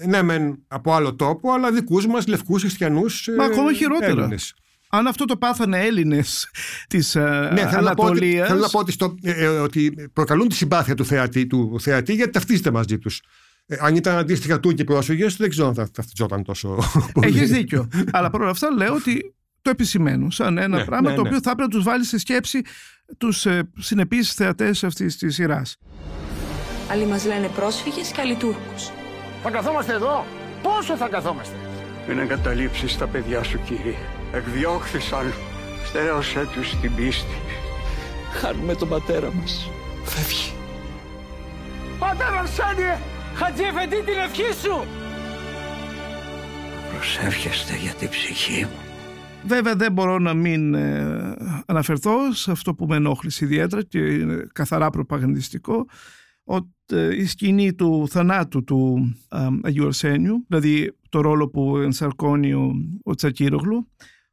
Ναι, 0.06 0.22
μεν 0.22 0.64
από 0.68 0.92
άλλο 0.92 1.14
τόπο, 1.14 1.52
αλλά 1.52 1.72
δικούς 1.72 2.06
μας 2.06 2.26
λευκούς 2.26 2.60
χριστιανούς. 2.60 3.28
Μα 3.36 3.44
ακόμα 3.44 3.72
χειρότερα. 3.72 4.10
Έλληνες. 4.10 4.54
Αν 4.88 5.06
αυτό 5.06 5.24
το 5.24 5.36
πάθανε 5.36 5.80
Έλληνες 5.84 6.50
της 6.88 7.16
uh, 7.18 7.50
ναι, 7.52 7.62
Ανατολίας. 7.62 8.48
Θέλω 8.48 8.60
να 8.60 8.68
πω 8.68 8.78
ότι, 8.78 8.92
στο, 8.92 9.14
ε, 9.22 9.46
ότι 9.46 10.10
προκαλούν 10.12 10.48
τη 10.48 10.54
συμπάθεια 10.54 10.94
του 10.94 11.04
θεατή, 11.04 11.46
του 11.46 11.80
θεατή 11.80 12.14
γιατί 12.14 12.32
ταυτίζεται 12.32 12.70
μαζί 12.70 12.98
τους. 12.98 13.22
Ε, 13.66 13.76
αν 13.80 13.96
ήταν 13.96 14.16
αντίστοιχα 14.16 14.60
Τούρκοι 14.60 14.84
πρόσφυγες, 14.84 15.36
δεν 15.36 15.50
ξέρω 15.50 15.68
αν 15.68 15.74
θα 15.74 15.90
ταυτιζόταν 15.90 16.42
τόσο 16.42 16.78
πολύ. 17.12 17.26
Έχεις 17.26 17.50
δίκιο. 17.50 17.88
Αλλά 18.10 18.30
παρόλα 18.30 18.50
αυτά 18.50 18.70
λέω 18.70 18.94
ότι 18.94 19.34
το 19.62 19.70
επισημαίνω 19.70 20.30
σαν 20.30 20.58
ένα 20.58 20.76
ναι, 20.78 20.84
πράγμα 20.84 21.10
ναι, 21.10 21.16
το 21.16 21.22
ναι. 21.22 21.28
οποίο 21.28 21.40
θα 21.42 21.50
έπρεπε 21.50 21.70
να 21.70 21.76
τους 21.76 21.84
βάλει 21.84 22.04
σε 22.04 22.18
σκέψη 22.18 22.62
τους 23.18 23.46
ε, 23.46 23.70
συνεπείς 23.78 24.32
θεατές 24.32 24.84
αυτής 24.84 25.16
της 25.16 25.34
σειράς. 25.34 25.76
Άλλοι 26.90 27.06
μας 27.06 27.26
λένε 27.26 27.46
πρόσφυγες 27.46 28.08
και 28.08 28.20
άλλοι 28.20 28.34
Τούρκους. 28.34 28.90
Θα 29.42 29.50
καθόμαστε 29.50 29.92
εδώ; 29.92 30.24
Πόσο 30.62 30.96
θα 30.96 31.08
καθόμαστε; 31.08 31.54
Μην 32.08 32.18
εγκαταλείψεις 32.18 32.98
τα 32.98 33.06
παιδιά 33.06 33.42
σου, 33.42 33.60
κύριε. 33.64 33.94
Εκδιώχθησαν. 34.32 35.32
Στερέωσέ 35.84 36.48
τους 36.52 36.80
την 36.80 36.94
πίστη. 36.94 37.36
Χάνουμε 38.32 38.74
τον 38.74 38.88
πατέρα 38.88 39.32
μας. 39.34 39.70
Φεύγει. 40.04 40.52
Πατέρα 41.98 42.38
Αρσένιε! 42.38 42.98
Χατζή 43.34 43.62
Εφεντή 43.62 43.96
την 43.96 44.18
ευχή 44.24 44.52
σου! 44.62 44.86
Προσεύχεστε 46.92 47.76
για 47.76 47.92
την 47.92 48.08
ψυχή 48.08 48.64
μου. 48.64 48.80
Βέβαια 49.46 49.74
δεν 49.74 49.92
μπορώ 49.92 50.18
να 50.18 50.34
μην 50.34 50.74
ε, 50.74 51.34
αναφερθώ 51.66 52.32
σε 52.32 52.50
αυτό 52.50 52.74
που 52.74 52.86
με 52.86 52.96
ενόχλησε 52.96 53.44
ιδιαίτερα 53.44 53.82
και 53.82 53.98
είναι 53.98 54.46
καθαρά 54.52 54.90
προπαγανδιστικό 54.90 55.86
ότι 56.44 56.68
ε, 56.92 57.16
η 57.16 57.24
σκηνή 57.24 57.74
του 57.74 58.06
θανάτου 58.10 58.64
του 58.64 59.12
ε, 59.30 59.48
Αγίου 59.62 59.86
Αρσένιου, 59.86 60.44
δηλαδή 60.48 60.96
το 61.08 61.20
ρόλο 61.20 61.48
που 61.48 61.76
ενσαρκώνει 61.76 62.52
ο, 62.52 62.72
ο 63.02 63.14
Τσακύρογλου, 63.14 63.88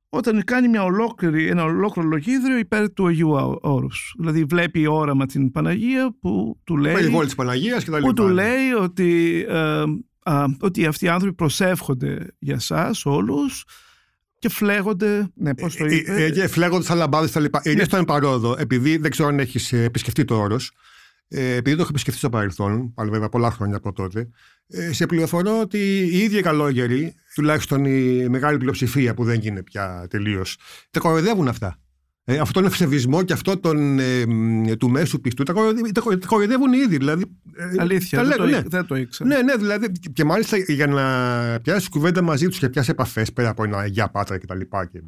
όταν 0.09 0.43
κάνει 0.43 0.67
μια 0.67 0.83
ολόκληρη, 0.83 1.47
ένα 1.47 1.63
ολόκληρο 1.63 2.07
λογίδριο 2.07 2.57
υπέρ 2.57 2.93
του 2.93 3.07
Αγίου 3.07 3.57
Όρους. 3.61 4.13
Δηλαδή 4.17 4.43
βλέπει 4.43 4.87
όραμα 4.87 5.25
την 5.25 5.51
Παναγία 5.51 6.15
που 6.21 6.59
του 6.63 6.77
λέει, 6.77 7.11
της 7.19 7.35
Παναγίας 7.35 7.83
και 7.83 7.91
τα 7.91 7.99
που 7.99 8.13
του 8.13 8.27
λέει 8.27 8.71
ότι, 8.79 9.45
ε, 9.49 9.83
ότι 10.59 10.85
αυτοί 10.85 11.05
οι 11.05 11.07
άνθρωποι 11.07 11.35
προσεύχονται 11.35 12.35
για 12.39 12.59
σας 12.59 13.05
όλους 13.05 13.65
και 14.39 14.49
φλέγονται. 14.49 15.31
Ναι, 15.35 15.55
πώς 15.55 15.75
το 15.75 15.85
είπε. 15.85 16.11
Ε, 16.11 16.23
ε, 16.23 16.31
και 16.31 16.47
φλέγονται 16.47 16.83
σαν 16.83 16.97
λαμπάδε 16.97 17.27
τα 17.27 17.39
λοιπά. 17.39 17.61
Ναι. 17.75 17.83
στον 17.83 18.05
παρόδο, 18.05 18.55
επειδή 18.59 18.97
δεν 18.97 19.11
ξέρω 19.11 19.27
αν 19.27 19.39
έχεις 19.39 19.73
επισκεφτεί 19.73 20.25
το 20.25 20.35
όρος, 20.35 20.71
ε, 21.27 21.55
επειδή 21.55 21.75
το 21.75 21.81
έχω 21.81 21.89
επισκεφτεί 21.91 22.19
στο 22.19 22.29
παρελθόν, 22.29 22.93
αλλά 22.95 23.11
βέβαια 23.11 23.29
πολλά 23.29 23.51
χρόνια 23.51 23.77
από 23.77 23.93
τότε, 23.93 24.29
ε, 24.67 24.93
σε 24.93 25.05
πληροφορώ 25.05 25.59
ότι 25.59 25.77
οι 26.11 26.17
ίδιοι 26.17 26.41
καλόγεροι, 26.41 27.15
τουλάχιστον 27.39 27.85
η 27.85 28.29
μεγάλη 28.29 28.57
πλειοψηφία 28.57 29.13
που 29.13 29.23
δεν 29.23 29.39
γίνεται 29.39 29.63
πια 29.63 30.07
τελείως, 30.09 30.57
τα 30.91 30.99
κοροϊδεύουν 30.99 31.47
αυτά. 31.47 31.79
Ε, 32.23 32.37
αυτό 32.37 32.59
τον 32.59 32.65
ευσεβισμό 32.65 33.23
και 33.23 33.33
αυτό 33.33 33.57
τον, 33.57 33.99
ε, 33.99 34.25
του 34.79 34.89
μέσου 34.89 35.21
πιστού 35.21 35.43
τα 35.43 35.53
κοροϊδεύουν 36.27 36.73
ήδη. 36.73 36.97
Δηλαδή, 36.97 37.23
ε, 37.55 37.81
Αλήθεια, 37.81 38.23
δεν, 38.23 38.37
το, 38.37 38.45
ναι. 38.45 38.61
δεν 38.65 38.85
το 38.85 38.95
ήξερα. 38.95 39.29
Ναι, 39.29 39.41
ναι, 39.41 39.55
δηλαδή, 39.55 39.91
και 40.13 40.23
μάλιστα 40.23 40.57
για 40.57 40.87
να 40.87 41.59
πιάσεις 41.59 41.89
κουβέντα 41.89 42.21
μαζί 42.21 42.47
τους 42.47 42.59
και 42.59 42.69
πιάσεις 42.69 42.89
επαφές 42.89 43.33
πέρα 43.33 43.49
από 43.49 43.63
ένα 43.63 43.85
για 43.85 44.09
πάτρα 44.09 44.37
κτλ. 44.37 44.59
Και, 44.91 45.01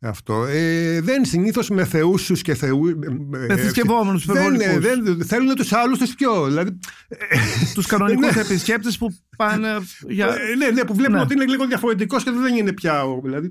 αυτό. 0.00 0.44
Ε, 0.44 1.00
δεν 1.00 1.24
συνήθως 1.24 1.68
με 1.68 1.84
θεούσου 1.84 2.34
και 2.34 2.54
θεού. 2.54 2.86
Ε, 2.86 2.94
με 3.48 3.56
θρησκευόμενους 3.56 4.26
δεν, 4.26 4.58
δεν 4.78 5.24
θέλουν 5.24 5.54
τους 5.54 5.72
άλλους 5.72 5.98
τους 5.98 6.14
πιο. 6.14 6.44
Δηλαδή, 6.44 6.78
τους 7.74 7.86
κανονικούς 7.86 8.34
ναι. 8.34 8.40
επισκέπτες 8.40 8.98
που 8.98 9.08
πάνε. 9.36 9.68
Για... 10.08 10.36
ναι, 10.58 10.70
ναι, 10.70 10.84
που 10.84 10.94
βλέπουν 10.94 11.14
ναι. 11.14 11.20
ότι 11.20 11.34
είναι 11.34 11.44
λίγο 11.44 11.66
διαφορετικός 11.66 12.24
και 12.24 12.30
δεν 12.30 12.56
είναι 12.56 12.72
πια. 12.72 13.04
Δηλαδή, 13.22 13.50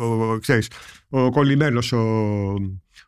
ο, 0.00 0.38
ξέρεις, 0.38 0.68
ο 1.08 1.30
κολλημένος, 1.30 1.92
ο, 1.92 1.98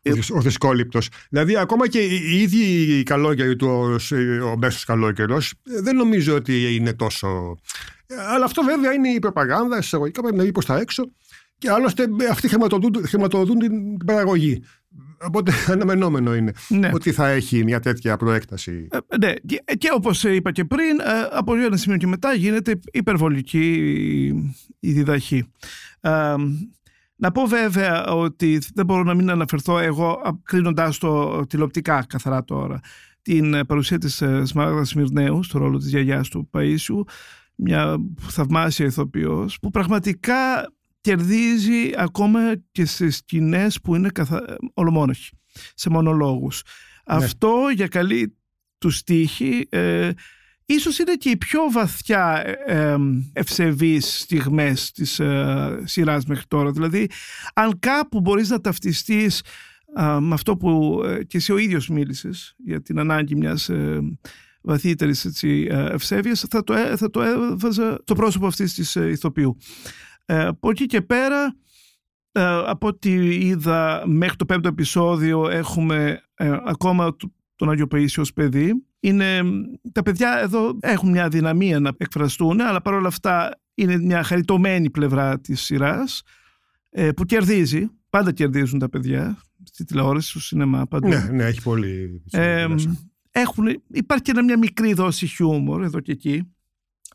ε, 0.01 0.11
ο 0.33 0.41
δυσκόληπτος. 0.41 1.09
Δηλαδή 1.29 1.57
ακόμα 1.57 1.87
και 1.87 1.99
οι 1.99 2.41
ίδιοι 2.41 2.97
οι 2.97 3.03
καλόγεροι 3.03 3.55
τους, 3.55 4.11
ο 4.43 4.57
μέσος 4.57 4.83
καλόγερος, 4.83 5.53
δεν 5.63 5.95
νομίζω 5.95 6.35
ότι 6.35 6.75
είναι 6.75 6.93
τόσο... 6.93 7.57
Αλλά 8.33 8.45
αυτό 8.45 8.63
βέβαια 8.63 8.93
είναι 8.93 9.09
η 9.09 9.19
προπαγάνδα, 9.19 9.77
εισαγωγικά 9.77 10.21
πρέπει 10.21 10.37
να 10.37 10.43
βγει 10.43 10.51
προς 10.51 10.65
τα 10.65 10.77
έξω 10.77 11.11
και 11.57 11.69
άλλωστε 11.69 12.07
αυτοί 12.31 12.47
χρηματοδοτούν, 12.47 13.07
χρηματοδοτούν 13.07 13.59
την 13.59 13.97
παραγωγή. 13.97 14.63
Οπότε 15.21 15.51
αναμενόμενο 15.71 16.35
είναι 16.35 16.51
ναι. 16.67 16.89
ότι 16.93 17.11
θα 17.11 17.27
έχει 17.27 17.63
μια 17.63 17.79
τέτοια 17.79 18.17
προέκταση. 18.17 18.87
Ε, 18.91 19.17
ναι, 19.17 19.33
και, 19.33 19.63
και 19.77 19.89
όπως 19.93 20.23
είπα 20.23 20.51
και 20.51 20.65
πριν, 20.65 20.99
ε, 20.99 21.03
από 21.31 21.55
ένα 21.55 21.77
σημείο 21.77 21.97
και 21.97 22.07
μετά 22.07 22.33
γίνεται 22.33 22.79
υπερβολική 22.91 23.73
η 24.79 24.91
διδαχή. 24.91 25.51
Ε, 26.01 26.35
να 27.17 27.31
πω 27.31 27.45
βέβαια 27.45 28.05
ότι 28.05 28.61
δεν 28.73 28.85
μπορώ 28.85 29.03
να 29.03 29.13
μην 29.13 29.29
αναφερθώ 29.29 29.79
εγώ, 29.79 30.21
κρίνοντα 30.43 30.93
το 30.99 31.41
τηλεοπτικά 31.45 32.05
καθαρά 32.09 32.43
τώρα, 32.43 32.79
την 33.21 33.65
παρουσία 33.65 33.97
της 33.97 34.23
Σμάραγδας 34.43 34.89
Σμυρναίου 34.89 35.43
στο 35.43 35.57
ρόλο 35.57 35.77
της 35.77 35.89
γιαγιάς 35.89 36.29
του 36.29 36.49
Παΐσιου, 36.53 37.01
μια 37.55 37.97
θαυμάσια 38.21 38.85
ηθοποιός 38.85 39.59
που 39.59 39.69
πραγματικά 39.69 40.73
κερδίζει 41.05 41.91
ακόμα 41.97 42.39
και 42.71 42.85
σε 42.85 43.09
σκηνές 43.09 43.79
που 43.81 43.95
είναι 43.95 44.09
καθα... 44.09 44.57
ολομόνοχοι, 44.73 45.29
σε 45.73 45.89
μονολόγους. 45.89 46.61
Ναι. 46.63 47.15
Αυτό 47.15 47.55
για 47.73 47.87
καλή 47.87 48.37
του 48.77 48.89
στίχη 48.89 49.67
ε, 49.69 50.11
ίσως 50.65 50.99
είναι 50.99 51.13
και 51.13 51.29
οι 51.29 51.37
πιο 51.37 51.61
βαθιά 51.71 52.43
ε, 52.45 52.55
ε 52.65 52.97
ευσεβείς 53.33 54.19
στιγμές 54.19 54.91
της 54.91 55.19
ε, 55.19 55.81
σειράς 55.83 56.25
μέχρι 56.25 56.45
τώρα. 56.47 56.71
Δηλαδή, 56.71 57.09
αν 57.53 57.79
κάπου 57.79 58.19
μπορείς 58.19 58.49
να 58.49 58.61
ταυτιστείς 58.61 59.41
ε, 59.97 60.17
με 60.19 60.33
αυτό 60.33 60.57
που 60.57 61.01
ε, 61.05 61.23
και 61.23 61.37
εσύ 61.37 61.51
ο 61.51 61.57
ίδιος 61.57 61.87
μίλησες 61.87 62.55
για 62.57 62.81
την 62.81 62.99
ανάγκη 62.99 63.35
μιας 63.35 63.69
βαθύτερης 64.61 65.25
έτσι, 65.25 65.67
ευσέβειας, 65.69 66.45
θα 66.49 66.63
το, 66.63 66.73
θα 66.97 67.09
το 67.09 67.21
έβαζα 67.21 68.03
το 68.03 68.15
πρόσωπο 68.15 68.47
αυτής 68.47 68.73
της 68.73 68.95
ηθοποιού. 68.95 69.57
Ε, 70.25 70.45
από 70.45 70.69
εκεί 70.69 70.85
και 70.85 71.01
πέρα, 71.01 71.55
ε, 72.31 72.43
από 72.65 72.87
ό,τι 72.87 73.11
είδα 73.35 74.03
μέχρι 74.05 74.35
το 74.35 74.45
πέμπτο 74.45 74.67
επεισόδιο 74.67 75.49
έχουμε 75.49 76.21
ε, 76.35 76.57
ακόμα 76.65 77.15
τον 77.55 77.69
Άγιο 77.69 77.87
Παΐσιο 77.91 78.19
ως 78.19 78.33
παιδί. 78.33 78.85
Είναι, 78.99 79.41
τα 79.91 80.03
παιδιά 80.03 80.39
εδώ 80.39 80.77
έχουν 80.79 81.09
μια 81.09 81.27
δυναμία 81.27 81.79
να 81.79 81.91
εκφραστούν, 81.97 82.61
αλλά 82.61 82.81
παρόλα 82.81 83.07
αυτά 83.07 83.59
είναι 83.73 83.97
μια 83.97 84.23
χαριτωμένη 84.23 84.89
πλευρά 84.89 85.39
της 85.39 85.61
σειράς 85.61 86.21
ε, 86.89 87.11
που 87.11 87.25
κερδίζει. 87.25 87.89
Πάντα 88.09 88.31
κερδίζουν 88.31 88.79
τα 88.79 88.89
παιδιά 88.89 89.37
στη 89.63 89.85
τηλεόραση, 89.85 90.29
στο 90.29 90.39
σινεμά. 90.39 90.87
Παντού. 90.87 91.07
Ναι, 91.07 91.27
ναι, 91.31 91.43
έχει 91.43 91.61
πολύ. 91.61 92.21
Ε, 92.31 92.67
έχουν, 93.31 93.65
υπάρχει 93.87 94.23
και 94.23 94.41
μια 94.41 94.57
μικρή 94.57 94.93
δόση 94.93 95.27
χιούμορ 95.27 95.83
εδώ 95.83 95.99
και 95.99 96.11
εκεί 96.11 96.54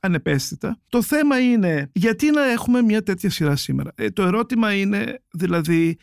ανεπαίσθητα. 0.00 0.78
Το 0.88 1.02
θέμα 1.02 1.40
είναι 1.40 1.90
γιατί 1.92 2.30
να 2.30 2.50
έχουμε 2.50 2.82
μια 2.82 3.02
τέτοια 3.02 3.30
σειρά 3.30 3.56
σήμερα; 3.56 3.92
Ε, 3.94 4.10
το 4.10 4.22
ερώτημα 4.22 4.74
είναι 4.74 5.22
δηλαδή 5.30 5.98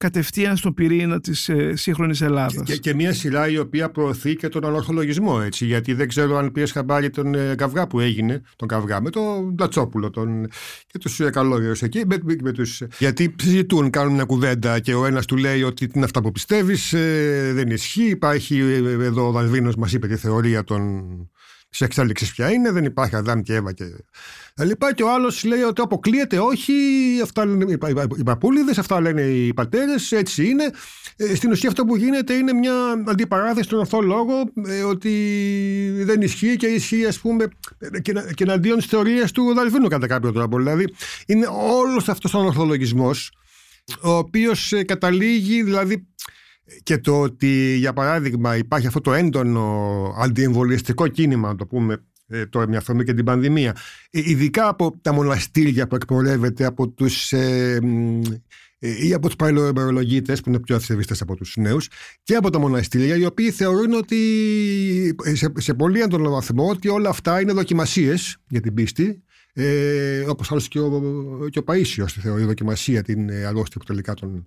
κατευθείαν 0.00 0.56
στον 0.56 0.74
πυρήνα 0.74 1.20
της 1.20 1.48
ε, 1.48 1.76
σύγχρονης 1.76 2.20
Ελλάδας. 2.20 2.62
Και, 2.64 2.76
και, 2.76 2.94
μια 2.94 3.12
σειρά 3.12 3.48
η 3.48 3.58
οποία 3.58 3.90
προωθεί 3.90 4.36
και 4.36 4.48
τον 4.48 4.64
ανορθολογισμό, 4.64 5.40
έτσι. 5.44 5.64
Γιατί 5.64 5.92
δεν 5.92 6.08
ξέρω 6.08 6.36
αν 6.36 6.52
πήρες 6.52 6.72
χαμπάρι 6.72 7.10
τον 7.10 7.34
ε, 7.34 7.54
καυγά 7.54 7.86
που 7.86 8.00
έγινε, 8.00 8.42
τον 8.56 8.68
καυγά 8.68 9.00
με 9.00 9.10
τον 9.10 9.54
Πλατσόπουλο 9.54 10.10
τον, 10.10 10.46
και 10.86 10.98
τους 10.98 11.20
ε, 11.20 11.30
καλόγερους 11.30 11.82
εκεί. 11.82 12.02
Με, 12.06 12.18
με 12.42 12.52
τους, 12.52 12.82
γιατί 12.98 13.34
συζητούν, 13.38 13.90
κάνουν 13.90 14.14
μια 14.14 14.24
κουβέντα 14.24 14.80
και 14.80 14.94
ο 14.94 15.06
ένας 15.06 15.26
του 15.26 15.36
λέει 15.36 15.62
ότι 15.62 15.90
είναι 15.94 16.04
αυτά 16.04 16.20
που 16.20 16.32
πιστεύεις, 16.32 16.92
ε, 16.92 17.50
δεν 17.54 17.70
ισχύει. 17.70 18.08
Υπάρχει 18.08 18.58
ε, 18.58 19.04
εδώ 19.04 19.28
ο 19.28 19.30
Δαλβίνο, 19.30 19.72
μας 19.78 19.92
είπε 19.92 20.06
τη 20.06 20.16
θεωρία 20.16 20.64
των 20.64 21.02
τη 21.70 21.84
εξέλιξη 21.84 22.32
ποια 22.32 22.50
είναι, 22.50 22.70
δεν 22.70 22.84
υπάρχει 22.84 23.16
Αδάμ 23.16 23.40
και 23.40 23.54
Εύα 23.54 23.72
και 23.72 23.84
λοιπά. 24.64 24.94
Και 24.94 25.02
ο 25.02 25.12
άλλος 25.12 25.44
λέει 25.44 25.62
ότι 25.62 25.80
αποκλείεται, 25.80 26.38
όχι, 26.38 26.72
αυτά 27.22 27.44
λένε 27.44 27.78
οι 28.16 28.22
παππούλιδες, 28.22 28.78
αυτά 28.78 29.00
λένε 29.00 29.22
οι 29.22 29.54
πατέρες, 29.54 30.12
έτσι 30.12 30.48
είναι. 30.48 30.70
Ε, 31.16 31.34
στην 31.34 31.50
ουσία 31.50 31.68
αυτό 31.68 31.84
που 31.84 31.96
γίνεται 31.96 32.34
είναι 32.34 32.52
μια 32.52 32.74
αντιπαράθεση 33.06 33.66
στον 33.66 33.78
ορθό 33.78 34.00
λόγο 34.00 34.52
ε, 34.66 34.82
ότι 34.82 35.12
δεν 35.96 36.22
ισχύει 36.22 36.56
και 36.56 36.66
ισχύει, 36.66 37.06
ας 37.06 37.18
πούμε, 37.18 37.48
και, 38.02 38.12
και 38.34 38.44
εναντίον 38.44 38.76
της 38.76 38.86
θεωρίας 38.86 39.32
του 39.32 39.54
Δαλβίνου 39.54 39.88
κατά 39.88 40.06
κάποιο 40.06 40.32
τρόπο. 40.32 40.58
Δηλαδή, 40.58 40.94
είναι 41.26 41.46
όλος 41.50 42.08
αυτός 42.08 42.34
ο 42.34 42.38
ορθολογισμός, 42.38 43.32
ο 44.00 44.10
οποίος 44.10 44.72
ε, 44.72 44.82
καταλήγει, 44.82 45.62
δηλαδή, 45.62 46.06
και 46.82 46.98
το 46.98 47.20
ότι 47.20 47.74
για 47.76 47.92
παράδειγμα 47.92 48.56
υπάρχει 48.56 48.86
αυτό 48.86 49.00
το 49.00 49.12
έντονο 49.12 50.14
αντιεμβολιαστικό 50.18 51.08
κίνημα, 51.08 51.48
να 51.48 51.56
το 51.56 51.66
πούμε 51.66 52.04
ε, 52.26 52.46
τώρα 52.46 52.68
μια 52.68 52.80
φορμή 52.80 53.04
και 53.04 53.14
την 53.14 53.24
πανδημία, 53.24 53.76
ε, 54.10 54.20
ειδικά 54.24 54.68
από 54.68 54.94
τα 55.02 55.12
μοναστήρια 55.12 55.86
που 55.86 55.94
εκπορεύεται 55.94 56.64
από 56.64 56.88
τους 56.88 57.32
ε, 57.32 57.78
ε, 58.82 59.06
ή 59.06 59.14
από 59.14 59.26
τους 59.26 59.36
παλαιοεμπερολογίτες 59.36 60.40
που 60.40 60.48
είναι 60.48 60.60
πιο 60.60 60.76
αυθευίστες 60.76 61.20
από 61.20 61.36
τους 61.36 61.56
νέους 61.56 61.88
και 62.22 62.34
από 62.34 62.50
τα 62.50 62.58
μοναστήρια 62.58 63.16
οι 63.16 63.24
οποίοι 63.24 63.50
θεωρούν 63.50 63.92
ότι 63.92 64.16
σε, 65.32 65.52
σε 65.56 65.74
πολύ 65.74 66.00
έντονο 66.00 66.30
βαθμό 66.30 66.68
ότι 66.68 66.88
όλα 66.88 67.08
αυτά 67.08 67.40
είναι 67.40 67.52
δοκιμασίες 67.52 68.36
για 68.48 68.60
την 68.60 68.74
πίστη 68.74 69.22
ε, 69.52 70.20
όπως 70.20 70.50
άλλως 70.50 70.68
και 70.68 70.80
ο, 70.80 71.02
και 71.50 71.58
ο 71.58 71.64
Παΐσιος 71.66 72.06
θεωρεί 72.20 72.44
δοκιμασία 72.44 73.02
την 73.02 73.30
αρρώστια 73.30 73.80
που 73.80 73.84
τελικά 73.84 74.14
τον 74.14 74.42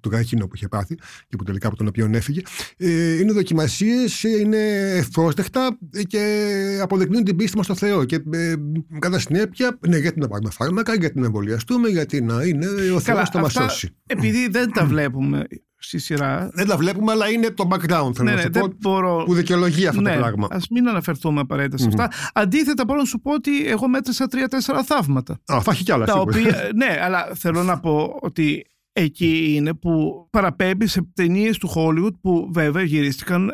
του 0.00 0.08
καρκίνο 0.08 0.46
που 0.46 0.52
είχε 0.54 0.68
πάθει 0.68 0.94
και 1.28 1.36
που 1.36 1.44
τελικά 1.44 1.68
από 1.68 1.76
τον 1.76 1.86
οποίο 1.86 2.10
έφυγε. 2.12 2.40
Ε, 2.76 3.18
είναι 3.18 3.32
δοκιμασίες, 3.32 4.22
είναι 4.22 4.58
ευπρόσδεκτα 4.96 5.78
και 6.06 6.78
αποδεικνύουν 6.82 7.24
την 7.24 7.36
πίστη 7.36 7.56
μας 7.56 7.64
στο 7.64 7.74
Θεό. 7.74 8.04
Και 8.04 8.22
ε, 8.32 8.54
κατά 8.98 9.18
συνέπεια, 9.18 9.78
ναι, 9.88 9.98
γιατί 9.98 10.20
να 10.20 10.28
πάρουμε 10.28 10.50
φάρμακα, 10.50 10.94
γιατί 10.94 11.20
να 11.20 11.26
εμβολιαστούμε, 11.26 11.88
γιατί 11.88 12.20
να 12.20 12.42
είναι 12.42 12.66
ο 12.94 13.00
Θεός 13.00 13.30
θα 13.30 13.40
μας 13.40 13.52
σώσει. 13.52 13.96
Επειδή 14.06 14.48
δεν 14.48 14.72
τα 14.72 14.84
βλέπουμε 14.84 15.46
στη 15.78 15.98
σειρά. 15.98 16.50
Δεν 16.52 16.66
τα 16.66 16.76
βλέπουμε, 16.76 17.12
αλλά 17.12 17.28
είναι 17.28 17.50
το 17.50 17.68
background, 17.70 18.10
θέλω 18.14 18.30
ναι, 18.30 18.34
να 18.34 18.40
σου 18.40 18.50
πω, 18.50 18.72
μπορώ... 18.80 19.22
που 19.26 19.34
δικαιολογεί 19.34 19.86
αυτό 19.86 20.00
ναι, 20.00 20.12
το 20.12 20.18
πράγμα. 20.18 20.46
Α 20.50 20.58
μην 20.70 20.88
αναφερθούμε 20.88 21.40
απαραίτητα 21.40 21.76
σε 21.78 21.86
αυτά. 21.88 22.10
Αντίθετα, 22.34 22.84
μπορώ 22.84 22.98
να 22.98 23.04
σου 23.04 23.20
πω 23.20 23.32
ότι 23.32 23.66
εγώ 23.66 23.88
μέτρησα 23.88 24.26
τρία-τέσσερα 24.26 24.82
θαύματα. 24.82 25.40
Α, 25.52 25.60
θα 25.60 25.70
έχει 25.70 25.84
κι 25.84 25.92
άλλα. 25.92 26.04
Τα 26.04 26.20
οποία, 26.20 26.70
ναι, 26.74 26.98
αλλά 27.02 27.30
θέλω 27.34 27.62
να 27.62 27.80
πω 27.80 28.18
ότι 28.20 28.66
εκεί 28.98 29.54
είναι 29.54 29.74
που 29.74 30.26
παραπέμπει 30.30 30.86
σε 30.86 31.10
ταινίες 31.14 31.58
του 31.58 31.70
Hollywood 31.74 32.20
που 32.20 32.50
βέβαια 32.52 32.82
γυρίστηκαν 32.82 33.50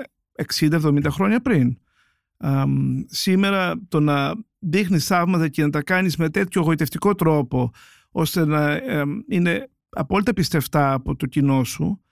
60-70 0.59 1.07
χρόνια 1.09 1.41
πριν. 1.41 1.79
σήμερα 3.07 3.81
το 3.89 4.01
να 4.01 4.35
δείχνεις 4.59 5.07
θαύματα 5.07 5.49
και 5.49 5.63
να 5.63 5.71
τα 5.71 5.83
κάνεις 5.83 6.17
με 6.17 6.31
τέτοιο 6.31 6.63
γοητευτικό 6.63 7.15
τρόπο 7.15 7.71
ώστε 8.11 8.45
να 8.45 8.81
είναι 9.29 9.71
απόλυτα 9.89 10.33
πιστευτά 10.33 10.93
από 10.93 11.17
το 11.17 11.27
κοινό 11.27 11.65
σου, 11.65 12.03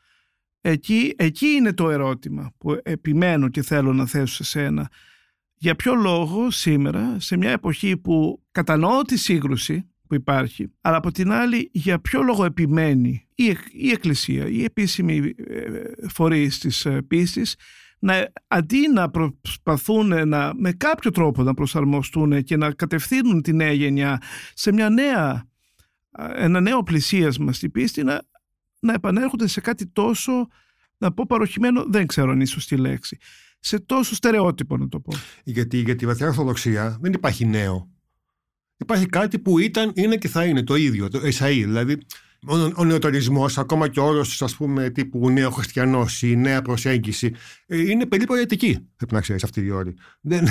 εκεί, 0.60 1.14
εκεί 1.16 1.46
είναι 1.46 1.72
το 1.72 1.90
ερώτημα 1.90 2.52
που 2.58 2.80
επιμένω 2.82 3.48
και 3.48 3.62
θέλω 3.62 3.92
να 3.92 4.06
θέσω 4.06 4.34
σε 4.34 4.44
σένα. 4.44 4.90
Για 5.54 5.76
ποιο 5.76 5.94
λόγο 5.94 6.50
σήμερα, 6.50 7.16
σε 7.18 7.36
μια 7.36 7.50
εποχή 7.50 7.96
που 7.96 8.42
κατανοώ 8.50 9.02
τη 9.02 9.18
σύγκρουση 9.18 9.90
που 10.10 10.16
υπάρχει, 10.16 10.72
αλλά 10.80 10.96
από 10.96 11.12
την 11.12 11.32
άλλη 11.32 11.70
για 11.72 12.00
ποιο 12.00 12.22
λόγο 12.22 12.44
επιμένει 12.44 13.26
η, 13.34 13.56
η 13.72 13.90
Εκκλησία, 13.90 14.48
η 14.48 14.64
επίσημη 14.64 15.34
ε, 15.36 16.08
φορείς 16.08 16.58
της 16.58 16.84
ε, 16.84 17.02
πίστης, 17.02 17.54
να, 17.98 18.32
αντί 18.46 18.88
να 18.92 19.10
προσπαθούν 19.10 20.28
να, 20.28 20.52
με 20.54 20.72
κάποιο 20.72 21.10
τρόπο 21.10 21.42
να 21.42 21.54
προσαρμοστούν 21.54 22.42
και 22.42 22.56
να 22.56 22.70
κατευθύνουν 22.72 23.42
τη 23.42 23.52
νέα 23.52 23.72
γενιά 23.72 24.22
σε 24.54 24.72
μια 24.72 24.88
νέα, 24.88 25.48
ένα 26.34 26.60
νέο 26.60 26.82
πλησίασμα 26.82 27.52
στη 27.52 27.70
πίστη, 27.70 28.02
να, 28.02 28.22
να 28.80 28.92
επανέρχονται 28.92 29.46
σε 29.46 29.60
κάτι 29.60 29.86
τόσο, 29.86 30.48
να 30.98 31.12
πω 31.12 31.24
παροχημένο, 31.28 31.84
δεν 31.88 32.06
ξέρω 32.06 32.30
αν 32.30 32.34
είναι 32.36 32.46
σωστή 32.46 32.76
λέξη, 32.76 33.16
σε 33.60 33.80
τόσο 33.80 34.14
στερεότυπο 34.14 34.76
να 34.76 34.88
το 34.88 35.00
πω. 35.00 35.12
Γιατί 35.44 35.76
για 35.76 35.96
τη 35.96 36.06
βαθιά 36.06 36.26
ορθοδοξία 36.26 36.98
δεν 37.00 37.12
υπάρχει 37.12 37.46
νέο. 37.46 37.90
Υπάρχει 38.80 39.06
κάτι 39.06 39.38
που 39.38 39.58
ήταν, 39.58 39.92
είναι 39.94 40.16
και 40.16 40.28
θα 40.28 40.44
είναι 40.44 40.62
το 40.62 40.74
ίδιο, 40.74 41.08
το 41.08 41.20
Εσαΐ. 41.22 41.62
Δηλαδή, 41.64 41.98
ο 42.76 42.84
νεοτορισμό, 42.84 43.46
ακόμα 43.56 43.88
και 43.88 44.00
ο 44.00 44.04
όρος 44.04 44.42
τύπου 44.92 45.30
νέο 45.30 45.50
χριστιανός 45.50 46.22
ή 46.22 46.36
νέα 46.36 46.62
προσέγγιση, 46.62 47.34
ε, 47.66 47.90
είναι 47.90 48.06
περίπου 48.06 48.34
ιατρική. 48.34 48.88
Πρέπει 48.96 49.14
να 49.14 49.20
ξέρεις 49.20 49.44
αυτή 49.44 49.60
η 49.60 49.70
όρη. 49.70 49.94
Δεν, 50.20 50.48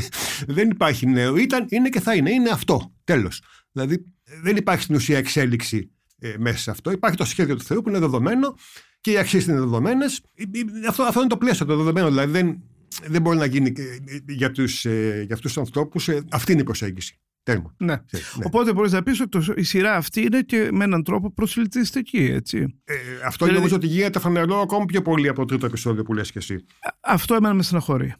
δεν 0.56 0.70
υπάρχει 0.70 1.06
νέο. 1.06 1.36
Ήταν, 1.36 1.66
είναι 1.68 1.88
και 1.88 2.00
θα 2.00 2.14
είναι. 2.14 2.30
Είναι 2.30 2.50
αυτό. 2.50 2.94
Τέλος. 3.04 3.42
Δηλαδή, 3.72 4.04
δεν 4.42 4.56
υπάρχει 4.56 4.82
στην 4.82 4.94
ουσία 4.94 5.18
εξέλιξη 5.18 5.90
ε, 6.18 6.34
μέσα 6.38 6.58
σε 6.58 6.70
αυτό. 6.70 6.90
Υπάρχει 6.90 7.16
το 7.16 7.24
σχέδιο 7.24 7.56
του 7.56 7.64
Θεού 7.64 7.82
που 7.82 7.88
είναι 7.88 7.98
δεδομένο 7.98 8.54
και 9.00 9.10
οι 9.10 9.16
αξίες 9.18 9.44
είναι 9.44 9.58
δεδομένες. 9.58 10.22
Ε, 10.34 10.44
αυτό, 10.88 11.02
αυτό 11.02 11.20
είναι 11.20 11.28
το 11.28 11.36
πλαίσιο, 11.36 11.66
το 11.66 11.76
δεδομένο. 11.76 12.08
Δηλαδή, 12.08 12.32
δεν, 12.32 12.62
δεν 13.06 13.22
μπορεί 13.22 13.38
να 13.38 13.46
γίνει 13.46 13.72
για, 14.28 14.50
τους, 14.50 14.84
για 14.84 15.34
αυτούς 15.34 15.52
τους 15.52 15.58
ανθρώπους. 15.58 16.08
Αυτή 16.30 16.52
είναι 16.52 16.60
η 16.60 16.64
προσέγγιση. 16.64 17.16
Τέρμα. 17.42 17.74
Ναι. 17.78 17.92
ναι. 17.92 18.00
Οπότε 18.44 18.72
μπορείς 18.72 18.92
να 18.92 19.02
πεις 19.02 19.20
ότι 19.20 19.38
η 19.56 19.62
σειρά 19.62 19.96
αυτή 19.96 20.20
είναι 20.20 20.40
και 20.40 20.68
με 20.72 20.84
έναν 20.84 21.02
τρόπο 21.02 21.32
προσελκυστική, 21.32 22.24
έτσι. 22.24 22.80
Ε, 22.84 22.94
αυτό 23.26 23.44
δηλαδή, 23.44 23.54
νομίζω 23.54 23.76
ότι 23.76 23.86
γίνεται 23.86 24.18
φανερό 24.18 24.60
ακόμη 24.60 24.84
πιο 24.84 25.02
πολύ 25.02 25.28
από 25.28 25.38
το 25.38 25.44
τρίτο 25.44 25.66
επεισόδιο 25.66 26.02
που 26.02 26.14
λες 26.14 26.32
και 26.32 26.38
εσύ. 26.38 26.64
Αυτό 27.00 27.34
εμένα 27.34 27.54
με 27.54 27.62
στεναχωρεί. 27.62 28.14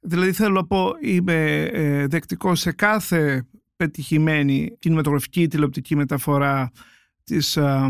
Δηλαδή 0.00 0.32
θέλω 0.32 0.54
να 0.54 0.66
πω, 0.66 0.92
είμαι 1.00 1.62
ε, 1.62 2.06
δεκτικός 2.06 2.60
σε 2.60 2.72
κάθε 2.72 3.46
πετυχημένη 3.76 4.76
κινηματογραφική 4.78 5.48
τηλεοπτική 5.48 5.96
μεταφορά 5.96 6.70
της 7.24 7.56
ε, 7.56 7.88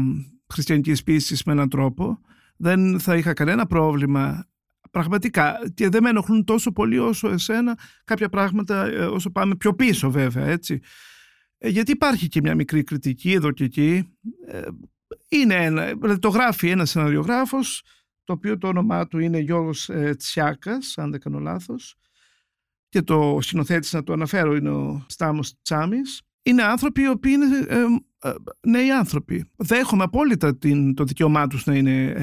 χριστιανικής 0.52 1.02
πίστης 1.02 1.42
με 1.42 1.52
έναν 1.52 1.68
τρόπο. 1.68 2.20
Δεν 2.56 3.00
θα 3.00 3.16
είχα 3.16 3.32
κανένα 3.32 3.66
πρόβλημα 3.66 4.46
πραγματικά. 4.90 5.58
Και 5.74 5.88
δεν 5.88 6.02
με 6.02 6.08
ενοχλούν 6.08 6.44
τόσο 6.44 6.72
πολύ 6.72 6.98
όσο 6.98 7.28
εσένα 7.28 7.78
κάποια 8.04 8.28
πράγματα 8.28 8.86
ε, 8.86 9.04
όσο 9.04 9.30
πάμε 9.30 9.56
πιο 9.56 9.74
πίσω 9.74 10.10
βέβαια 10.10 10.46
έτσι. 10.46 10.80
Ε, 11.58 11.68
γιατί 11.68 11.90
υπάρχει 11.90 12.28
και 12.28 12.40
μια 12.40 12.54
μικρή 12.54 12.82
κριτική 12.82 13.32
εδώ 13.32 13.50
και 13.50 13.64
εκεί. 13.64 14.16
Ε, 14.46 14.62
είναι 15.28 15.54
ένα, 15.54 15.84
δηλαδή 15.84 16.18
το 16.18 16.28
γράφει 16.28 16.68
ένας 16.68 16.90
σεναριογράφος 16.90 17.82
το 18.24 18.32
οποίο 18.32 18.58
το 18.58 18.68
όνομά 18.68 19.06
του 19.06 19.18
είναι 19.18 19.38
Γιώργος 19.38 19.90
Τσιάκας 20.16 20.98
αν 20.98 21.10
δεν 21.10 21.20
κάνω 21.20 21.38
λάθος. 21.38 21.94
Και 22.88 23.02
το 23.02 23.38
σκηνοθέτης 23.40 23.92
να 23.92 24.02
το 24.02 24.12
αναφέρω 24.12 24.54
είναι 24.54 24.70
ο 24.70 25.04
Στάμος 25.08 25.60
Τσάμις 25.62 26.22
είναι 26.42 26.62
άνθρωποι 26.62 27.02
οι 27.02 27.08
οποίοι 27.08 27.32
είναι 27.34 27.66
ε, 27.68 28.32
νέοι 28.60 28.90
άνθρωποι. 28.90 29.50
Δέχομαι 29.56 30.02
απόλυτα 30.02 30.56
την, 30.56 30.94
το 30.94 31.04
δικαίωμά 31.04 31.46
τους 31.46 31.66
να 31.66 31.74
είναι 31.74 32.14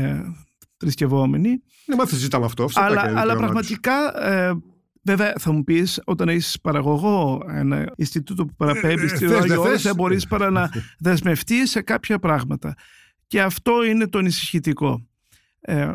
θρησκευόμενοι. 0.78 1.50
Ναι, 1.86 1.96
μα 1.96 2.06
συζητάμε 2.06 2.46
αυτό. 2.46 2.64
αυτό 2.64 2.82
αλλά, 2.82 3.14
αλλά 3.16 3.36
πραγματικά, 3.36 4.28
ε, 4.30 4.54
βέβαια 5.04 5.34
θα 5.40 5.52
μου 5.52 5.64
πεις, 5.64 6.02
όταν 6.06 6.28
είσαι 6.30 6.60
παραγωγό 6.62 7.42
ένα 7.48 7.94
Ινστιτούτο 7.96 8.46
που 8.46 8.54
παραπέμπεις 8.56 9.12
ε, 9.12 9.16
στη 9.16 9.26
ε, 9.26 9.78
δεν 9.78 9.96
μπορείς 9.96 10.28
παρά 10.28 10.50
να 10.50 10.70
δεσμευτείς 11.00 11.70
σε 11.70 11.82
κάποια 11.82 12.20
πράγματα. 12.20 12.76
Και 13.28 13.42
αυτό 13.42 13.84
είναι 13.84 14.08
το 14.08 14.18
ανησυχητικό. 14.18 15.07
Ε, 15.70 15.92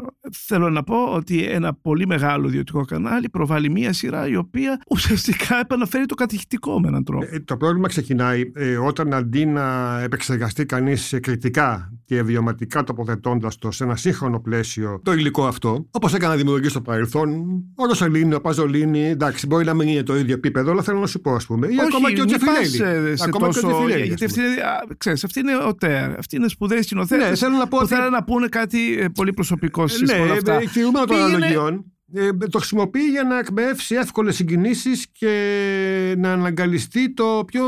θέλω 0.47 0.71
να 0.71 0.83
πω 0.83 1.05
ότι 1.05 1.45
ένα 1.45 1.75
πολύ 1.75 2.07
μεγάλο 2.07 2.49
ιδιωτικό 2.49 2.85
κανάλι 2.85 3.29
προβάλλει 3.29 3.71
μία 3.71 3.93
σειρά 3.93 4.29
η 4.29 4.37
οποία 4.37 4.81
ουσιαστικά 4.89 5.59
επαναφέρει 5.61 6.07
το 6.07 6.15
κατηχητικό 6.15 6.81
με 6.81 6.89
έναν 6.89 7.05
τρόπο. 7.05 7.27
Ε, 7.31 7.41
το 7.41 7.57
πρόβλημα 7.57 7.89
ξεκινάει 7.89 8.51
ε, 8.55 8.77
όταν 8.77 9.15
αντί 9.15 9.47
να 9.47 9.99
επεξεργαστεί 10.01 10.67
κανείς 10.67 11.15
κριτικά 11.23 11.93
και 12.05 12.23
βιωματικά 12.23 12.85
τοποθετώντας 12.85 13.59
το 13.59 13.71
σε 13.71 13.85
ένα 13.85 13.97
σύγχρονο 13.97 14.41
πλαίσιο 14.41 15.01
το 15.03 15.13
υλικό 15.13 15.47
αυτό, 15.47 15.87
όπως 15.91 16.15
έκανα 16.15 16.37
δημιουργεί 16.37 16.69
στο 16.69 16.81
παρελθόν, 16.81 17.31
ο 17.75 17.87
Ρωσαλίνη, 17.87 18.35
ο 18.35 18.41
Παζολίνη, 18.41 19.09
εντάξει, 19.09 19.47
μπορεί 19.47 19.65
να 19.65 19.75
μην 19.75 19.89
είναι 19.89 20.03
το 20.03 20.17
ίδιο 20.17 20.35
επίπεδο, 20.35 20.71
αλλά 20.71 20.83
θέλω 20.83 20.99
να 20.99 21.07
σου 21.07 21.21
πω, 21.21 21.35
ας 21.35 21.47
πούμε. 21.47 21.67
Ή 21.67 21.77
ακόμα 21.87 22.13
και 22.13 22.21
ο 22.21 22.25
Τζεφιλέλη. 22.25 23.17
Ακόμα 23.21 23.47
τόσο... 23.47 23.61
και 23.61 23.67
ο 23.67 23.71
Τζεφιλέλη. 23.71 24.07
Γιατί 24.07 24.25
αυτή 24.25 24.41
είναι, 24.41 24.55
ξέρεις, 24.99 25.25
αυτή 25.25 25.41
είναι 25.41 25.57
ο 25.69 25.75
Τέρ. 25.75 26.19
Αυτή 26.19 26.37
είναι 26.37 26.49
σπουδαίοι 26.49 26.83
σκηνοθέτες 26.83 27.41
ναι, 27.41 27.67
που 27.67 27.79
ότι... 27.81 27.87
θέλουν 27.87 28.11
να 28.11 28.25
πούνε 28.25 28.49
κάτι 28.49 29.09
πολύ 29.15 29.33
προσωπικό 29.33 29.61
στι 29.87 30.05
ναι, 30.05 30.12
όλα 30.12 30.33
αυτά. 30.33 30.59
Ναι, 30.59 31.05
των 31.07 31.20
αναλογιών. 31.20 31.85
Ε, 32.14 32.33
το 32.33 32.59
χρησιμοποιεί 32.59 33.09
για 33.11 33.22
να 33.22 33.38
εκπαιδεύσει 33.38 33.94
εύκολες 33.94 34.37
συγκινήσεις 34.37 35.07
και 35.12 36.14
να 36.18 36.33
αναγκαλιστεί 36.33 37.14
το 37.14 37.44
πιο 37.46 37.66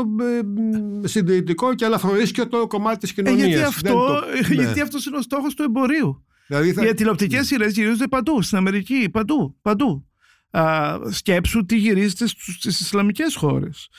ε, 1.03 1.07
συντηρητικό 1.07 1.75
και 1.75 2.45
το 2.49 2.67
κομμάτι 2.67 2.97
της 2.97 3.13
κοινωνία. 3.13 3.43
Ε, 3.43 3.47
γιατί 3.47 3.63
αυτό, 3.63 3.89
το... 3.89 4.23
γιατί 4.53 4.75
ναι. 4.75 4.81
αυτός 4.81 5.05
είναι 5.05 5.17
ο 5.17 5.21
στόχος 5.21 5.53
του 5.53 5.63
εμπορίου. 5.63 6.25
Δηλαδή 6.47 6.73
θα... 6.73 6.85
Οι 6.85 6.93
τηλεοπτικές 6.93 7.47
σειρές 7.47 7.73
γυρίζονται 7.73 8.07
παντού, 8.07 8.41
στην 8.41 8.57
Αμερική, 8.57 9.09
παντού. 9.11 9.57
παντού. 9.61 10.07
Α, 10.49 10.97
σκέψου 11.09 11.65
τι 11.65 11.75
γυρίζεται 11.75 12.27
στις 12.27 12.79
Ισλαμικές 12.79 13.35
χώρες. 13.35 13.89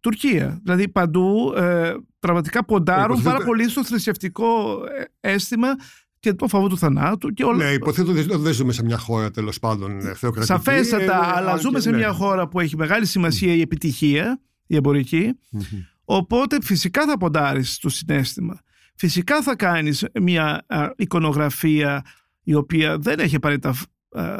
Τουρκία. 0.00 0.60
Δηλαδή 0.62 0.88
παντού 0.88 1.54
ε, 1.56 1.94
πραγματικά 2.18 2.64
ποντάρουν 2.64 3.22
πάρα 3.22 3.44
πολύ 3.44 3.68
στο 3.68 3.84
θρησκευτικό 3.84 4.80
ε, 5.20 5.30
αίσθημα 5.32 5.68
και 6.20 6.34
το 6.34 6.48
φόβο 6.48 6.68
του 6.68 6.78
θανάτου 6.78 7.32
και 7.32 7.44
όλα. 7.44 7.64
Ναι, 7.64 7.72
υποθέτω 7.72 8.10
ότι 8.10 8.22
δεν 8.36 8.52
ζούμε 8.52 8.72
σε 8.72 8.84
μια 8.84 8.98
χώρα 8.98 9.30
τέλος 9.30 9.58
πάντων 9.58 9.98
ε, 9.98 10.14
θεοκρατική. 10.14 10.44
Σαφέστατα, 10.44 11.04
ε, 11.04 11.36
αλλά 11.36 11.56
ζούμε 11.56 11.80
σε 11.80 11.90
ναι. 11.90 11.96
μια 11.96 12.12
χώρα 12.12 12.48
που 12.48 12.60
έχει 12.60 12.76
μεγάλη 12.76 13.06
σημασία 13.06 13.54
η 13.54 13.60
επιτυχία, 13.60 14.40
η 14.66 14.76
εμπορική. 14.76 15.38
Οπότε 16.04 16.56
φυσικά 16.62 17.06
θα 17.06 17.16
ποντάρεις 17.16 17.74
στο 17.74 17.88
συνέστημα. 17.88 18.60
Φυσικά 18.94 19.42
θα 19.42 19.56
κάνεις 19.56 20.06
μια 20.20 20.66
εικονογραφία 20.96 22.04
η 22.42 22.54
οποία 22.54 22.98
δεν 22.98 23.18
έχει 23.18 23.36
απαραίτητα 23.36 23.74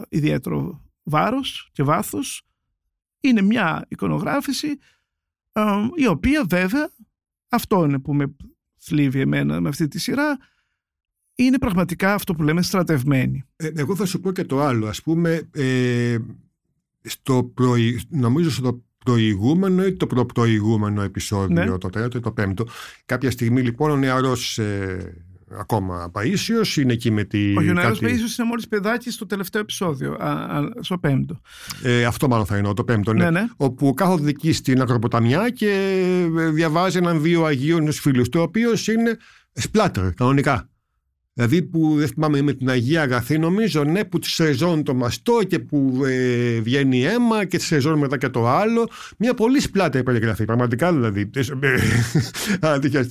ιδιαίτερο 0.09 0.85
βάρος 1.03 1.69
και 1.73 1.83
βάθος. 1.83 2.43
Είναι 3.21 3.43
μια 3.43 3.85
εικονογράφηση 3.89 4.79
η 5.95 6.07
οποία 6.07 6.45
βέβαια 6.49 6.91
αυτό 7.49 7.85
είναι 7.85 7.99
που 7.99 8.15
με 8.15 8.37
θλίβει 8.77 9.21
εμένα 9.21 9.61
με 9.61 9.69
αυτή 9.69 9.89
τη 9.89 9.99
σειρά 9.99 10.39
είναι 11.45 11.59
πραγματικά 11.59 12.15
αυτό 12.15 12.35
που 12.35 12.43
λέμε 12.43 12.63
στρατευμένοι. 12.63 13.45
Ε, 13.57 13.69
εγώ 13.75 13.97
θα 13.97 14.07
σου 14.07 14.21
πω 14.21 14.33
και 14.33 14.45
το 14.45 14.61
άλλο. 14.61 14.87
Ας 14.87 15.03
πούμε, 15.03 15.49
ε, 15.53 16.17
στο 17.03 17.53
νομίζω 18.09 18.51
στο 18.51 18.83
προηγούμενο 19.05 19.85
ή 19.85 19.93
το 19.93 20.07
προπροηγούμενο 20.07 21.03
επεισόδιο, 21.03 21.65
ναι. 21.65 21.79
το 21.79 21.89
τρίτο 21.89 22.19
ή 22.19 22.21
το 22.21 22.33
πέμπτο, 22.33 22.65
κάποια 23.07 23.31
στιγμή 23.31 23.63
λοιπόν 23.63 23.91
ο 23.91 23.97
νεαρός 23.97 24.59
ε, 24.59 25.15
ακόμα 25.59 26.11
Παΐσιος 26.15 26.77
είναι 26.77 26.93
εκεί 26.93 27.11
με 27.11 27.25
τη... 27.25 27.57
Όχι, 27.57 27.71
ο 27.71 27.73
νεαρός 27.73 27.99
κάτι... 27.99 28.13
Παΐσιος 28.13 28.39
είναι 28.39 28.49
μόλις 28.49 28.69
παιδάκι 28.69 29.11
στο 29.11 29.27
τελευταίο 29.27 29.61
επεισόδιο, 29.61 30.17
α, 30.21 30.31
α, 30.31 30.71
στο 30.81 30.99
πέμπτο. 30.99 31.41
Ε, 31.83 32.05
αυτό 32.05 32.29
μάλλον 32.29 32.47
θα 32.47 32.57
είναι 32.57 32.75
το 32.75 32.85
πέμπτο, 32.85 33.13
ναι. 33.13 33.25
ναι, 33.25 33.31
ναι. 33.31 33.49
Όπου 33.57 33.95
κάθονται 33.95 34.29
εκεί 34.29 34.53
στην 34.53 34.81
Ακροποταμιά 34.81 35.51
και 35.51 35.71
ε, 36.39 36.51
διαβάζει 36.51 36.97
έναν 36.99 37.21
βίο 37.21 37.45
Αγίων 37.45 37.93
φίλους, 37.93 38.29
το 38.29 38.43
οποίος 38.43 38.89
είναι 38.89 39.17
σπλάτερ, 39.53 40.15
κανονικά. 40.15 40.69
Δηλαδή 41.33 41.63
που 41.63 41.95
δεν 41.97 42.09
θυμάμαι 42.09 42.43
με 42.43 42.53
την 42.53 42.71
Αγία 42.71 43.03
Αγαθή 43.03 43.39
νομίζω, 43.39 43.85
ναι, 43.85 44.05
που 44.05 44.19
τη 44.19 44.31
σεζόν 44.31 44.83
το 44.83 44.95
μαστό 44.95 45.41
και 45.47 45.59
που 45.59 46.01
ε, 46.05 46.61
βγαίνει 46.61 47.05
αίμα 47.05 47.45
και 47.45 47.57
τη 47.57 47.65
σεζόν 47.65 47.99
μετά 47.99 48.19
και 48.19 48.29
το 48.29 48.49
άλλο. 48.49 48.89
Μια 49.19 49.35
πολύ 49.35 49.61
σπλάτα 49.61 50.03
περιγραφή, 50.03 50.45
πραγματικά 50.45 50.93
δηλαδή. 50.93 51.31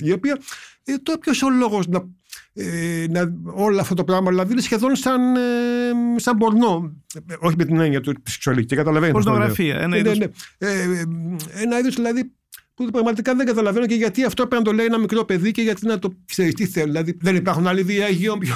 η 0.00 0.12
οποία 0.12 0.38
ε, 0.84 0.94
το 1.02 1.18
ποιος 1.20 1.42
ο 1.42 1.50
λόγος 1.50 1.86
να, 1.88 2.04
ε, 2.52 3.06
να, 3.10 3.32
όλο 3.44 3.80
αυτό 3.80 3.94
το 3.94 4.04
πράγμα 4.04 4.30
δηλαδή 4.30 4.52
είναι 4.52 4.60
σχεδόν 4.60 4.96
σαν, 4.96 5.36
ε, 5.36 5.40
σαν 6.16 6.36
πορνό. 6.36 6.96
Ε, 7.28 7.34
όχι 7.38 7.54
με 7.56 7.64
την 7.64 7.80
έννοια 7.80 8.00
του 8.00 8.12
της 8.12 8.32
σεξουαλικής, 8.32 8.76
καταλαβαίνετε. 8.76 9.20
Πορνογραφία, 9.20 9.80
ένα 9.80 9.96
είδος. 9.96 10.18
Ναι, 10.18 10.26
ναι. 10.58 10.68
Ε, 10.68 11.04
ένα 11.62 11.78
είδος 11.78 11.94
δηλαδή 11.94 12.32
που 12.84 12.90
πραγματικά 12.90 13.34
δεν 13.34 13.46
καταλαβαίνω 13.46 13.86
και 13.86 13.94
γιατί 13.94 14.24
αυτό 14.24 14.46
πρέπει 14.46 14.62
να 14.62 14.70
το 14.70 14.76
λέει 14.76 14.86
ένα 14.86 14.98
μικρό 14.98 15.24
παιδί 15.24 15.50
και 15.50 15.62
γιατί 15.62 15.86
να 15.86 15.98
το 15.98 16.12
ξέρεις 16.26 16.54
τι 16.54 16.66
θέλει. 16.66 16.90
Δηλαδή 16.90 17.16
δεν 17.20 17.36
υπάρχουν 17.36 17.66
άλλοι 17.66 17.82
διαγείων 17.82 18.38
πιο. 18.38 18.54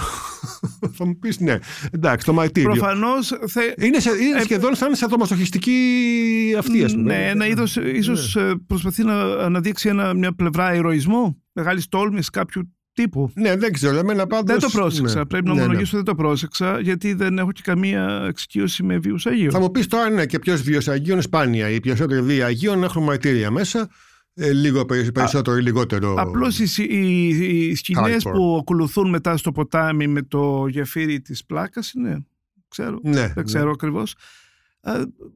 θα 0.97 1.07
μου 1.07 1.19
πεις 1.19 1.41
ναι. 1.41 1.59
Εντάξει, 1.91 2.27
το 2.27 2.33
μαρτύριο. 2.33 2.71
Προφανώς. 2.71 3.33
Θε... 3.47 3.61
Είναι, 3.79 3.99
σε, 3.99 4.11
είναι 4.11 4.39
ε... 4.39 4.43
σχεδόν 4.43 4.75
σαν 4.75 4.95
σαδομαστοχιστική 4.95 6.55
αυτή, 6.59 6.85
ας 6.85 6.93
πούμε. 6.93 7.17
Ναι, 7.17 7.29
ένα 7.29 7.47
είδος 7.47 7.77
ίσως 7.77 8.35
ναι. 8.35 8.43
Ε, 8.43 8.53
προσπαθεί 8.67 9.05
να 9.05 9.21
αναδείξει 9.23 9.89
ένα, 9.89 10.15
μια 10.15 10.35
πλευρά 10.35 10.75
ηρωισμού, 10.75 11.43
μεγάλη 11.53 11.83
τόλμη 11.89 12.21
κάποιου 12.33 12.75
τύπου. 12.95 13.31
Ναι, 13.35 13.57
δεν 13.57 13.73
ξέρω. 13.73 13.99
Εμένα 13.99 14.27
πάντως, 14.27 14.47
δεν 14.47 14.71
το 14.71 14.79
πρόσεξα. 14.79 15.19
Ναι. 15.19 15.25
Πρέπει 15.25 15.47
να 15.47 15.53
ναι, 15.53 15.59
ναι. 15.59 15.65
ομολογήσω 15.65 15.97
δεν 15.97 16.05
το 16.05 16.15
πρόσεξα, 16.15 16.81
γιατί 16.81 17.13
δεν 17.15 17.39
έχω 17.39 17.53
και 17.53 17.63
καμία 17.65 18.25
εξοικείωση 18.29 18.83
με 18.83 18.99
βίου 18.99 19.17
Αγίου. 19.25 19.51
Θα 19.51 19.61
μου 19.61 19.71
πεις 19.71 19.87
τώρα 19.87 20.11
ναι, 20.11 20.27
και 20.27 20.39
ποιος 20.39 20.63
βίο 20.63 20.81
Αγίων 20.87 21.23
σπάνια. 21.23 21.69
Οι 21.69 21.81
περισσότεροι 21.81 22.23
βίοι 22.23 22.43
Αγίων 22.43 22.83
έχουν 22.83 23.03
μαρτύρια 23.03 23.51
μέσα. 23.51 23.89
Ε, 24.37 24.53
λίγο 24.53 24.85
περι- 24.85 25.13
περισσότερο 25.13 25.57
ή 25.57 25.63
λιγότερο. 25.63 26.15
Απλώς 26.19 26.59
οι, 26.59 26.85
οι, 26.89 27.29
οι 27.69 27.75
σκηνές 27.75 28.23
Hardcore. 28.27 28.33
που 28.33 28.57
ακολουθούν 28.61 29.09
μετά 29.11 29.37
στο 29.37 29.53
ποτάμι 29.53 30.07
με 30.07 30.23
το 30.23 30.67
γεφύρι 30.67 31.21
της 31.21 31.45
πλάκας 31.45 31.93
είναι. 31.93 32.27
Ξέρω. 32.69 32.99
Ναι, 33.03 33.11
δεν 33.11 33.33
ναι. 33.37 33.43
ξέρω 33.43 33.71
ακριβώς. 33.71 34.15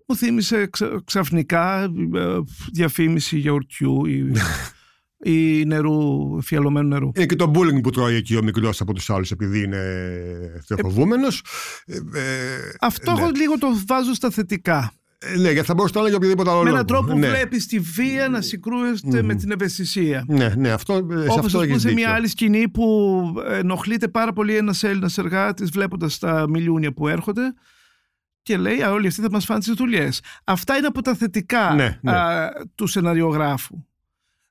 Μου 0.07 0.17
θύμισε 0.17 0.67
ξα- 0.67 1.01
ξαφνικά 1.05 1.83
ε, 1.83 1.89
διαφήμιση 2.73 3.39
γιαουρτιού 3.39 4.07
ή, 4.07 4.33
ή 5.33 5.65
νερού, 5.65 5.99
φιαλωμένου 6.43 6.89
νερού. 6.89 7.11
Είναι 7.15 7.27
και 7.27 7.37
το 7.37 7.51
bullying 7.55 7.81
που 7.83 7.91
τρώει 7.91 8.15
εκεί 8.15 8.37
ο 8.37 8.43
μικρός 8.43 8.81
από 8.81 8.93
τους 8.95 9.11
άλλους 9.11 9.31
επειδή 9.31 9.63
είναι 9.63 9.83
θεοφοβούμενο. 10.67 11.27
Αυτό 12.81 13.13
ναι. 13.13 13.21
εγώ 13.21 13.31
λίγο 13.37 13.59
το 13.59 13.67
βάζω 13.87 14.15
στα 14.15 14.31
θετικά. 14.31 14.93
Ε, 15.21 15.37
ναι, 15.37 15.51
γιατί 15.51 15.67
θα 15.67 15.75
μπορούσε 15.75 15.95
να 15.95 16.01
είναι 16.01 16.09
για 16.09 16.19
οποιοδήποτε 16.19 16.51
άλλο 16.51 16.63
με 16.63 16.69
έναν 16.71 16.75
λόγο. 16.75 16.85
τρόπο 16.85 17.13
που 17.13 17.19
ναι. 17.19 17.29
βλέπεις 17.29 17.67
τη 17.67 17.79
βία 17.79 18.29
να 18.29 18.41
συγκρούεστε 18.41 19.23
με 19.23 19.35
την 19.35 19.51
ευαισθησία. 19.51 20.25
Ναι, 20.29 20.49
ναι, 20.57 20.71
αυτό, 20.71 20.95
ε, 20.95 20.99
σε 20.99 21.03
Όπως 21.03 21.29
αυτό 21.29 21.47
ας 21.47 21.53
πούμε 21.53 21.65
έχεις 21.65 21.83
σε 21.83 21.89
δίκιο. 21.89 22.05
μια 22.05 22.15
άλλη 22.15 22.29
σκηνή 22.29 22.69
που 22.69 23.23
ενοχλείται 23.49 24.09
πάρα 24.09 24.33
πολύ 24.33 24.57
ένας 24.57 24.83
Έλληνας 24.83 25.19
εργάτης 25.19 25.71
βλέποντας 25.71 26.19
τα 26.19 26.47
μιλούνια 26.49 26.93
που 26.93 27.09
έρχονται 27.09 27.55
και 28.43 28.57
λέει 28.57 28.83
«Α, 28.83 28.91
όλοι 28.93 29.07
αυτοί 29.07 29.21
θα 29.21 29.31
μας 29.31 29.45
φάνε 29.45 29.61
τις 29.61 29.73
δουλειές». 29.73 30.21
Αυτά 30.45 30.77
είναι 30.77 30.87
από 30.87 31.03
τα 31.03 31.15
θετικά 31.15 31.75
Ναι, 31.75 31.99
ναι. 32.03 32.13
α, 32.13 32.51
του 32.75 32.87
σεναριογράφου. 32.87 33.77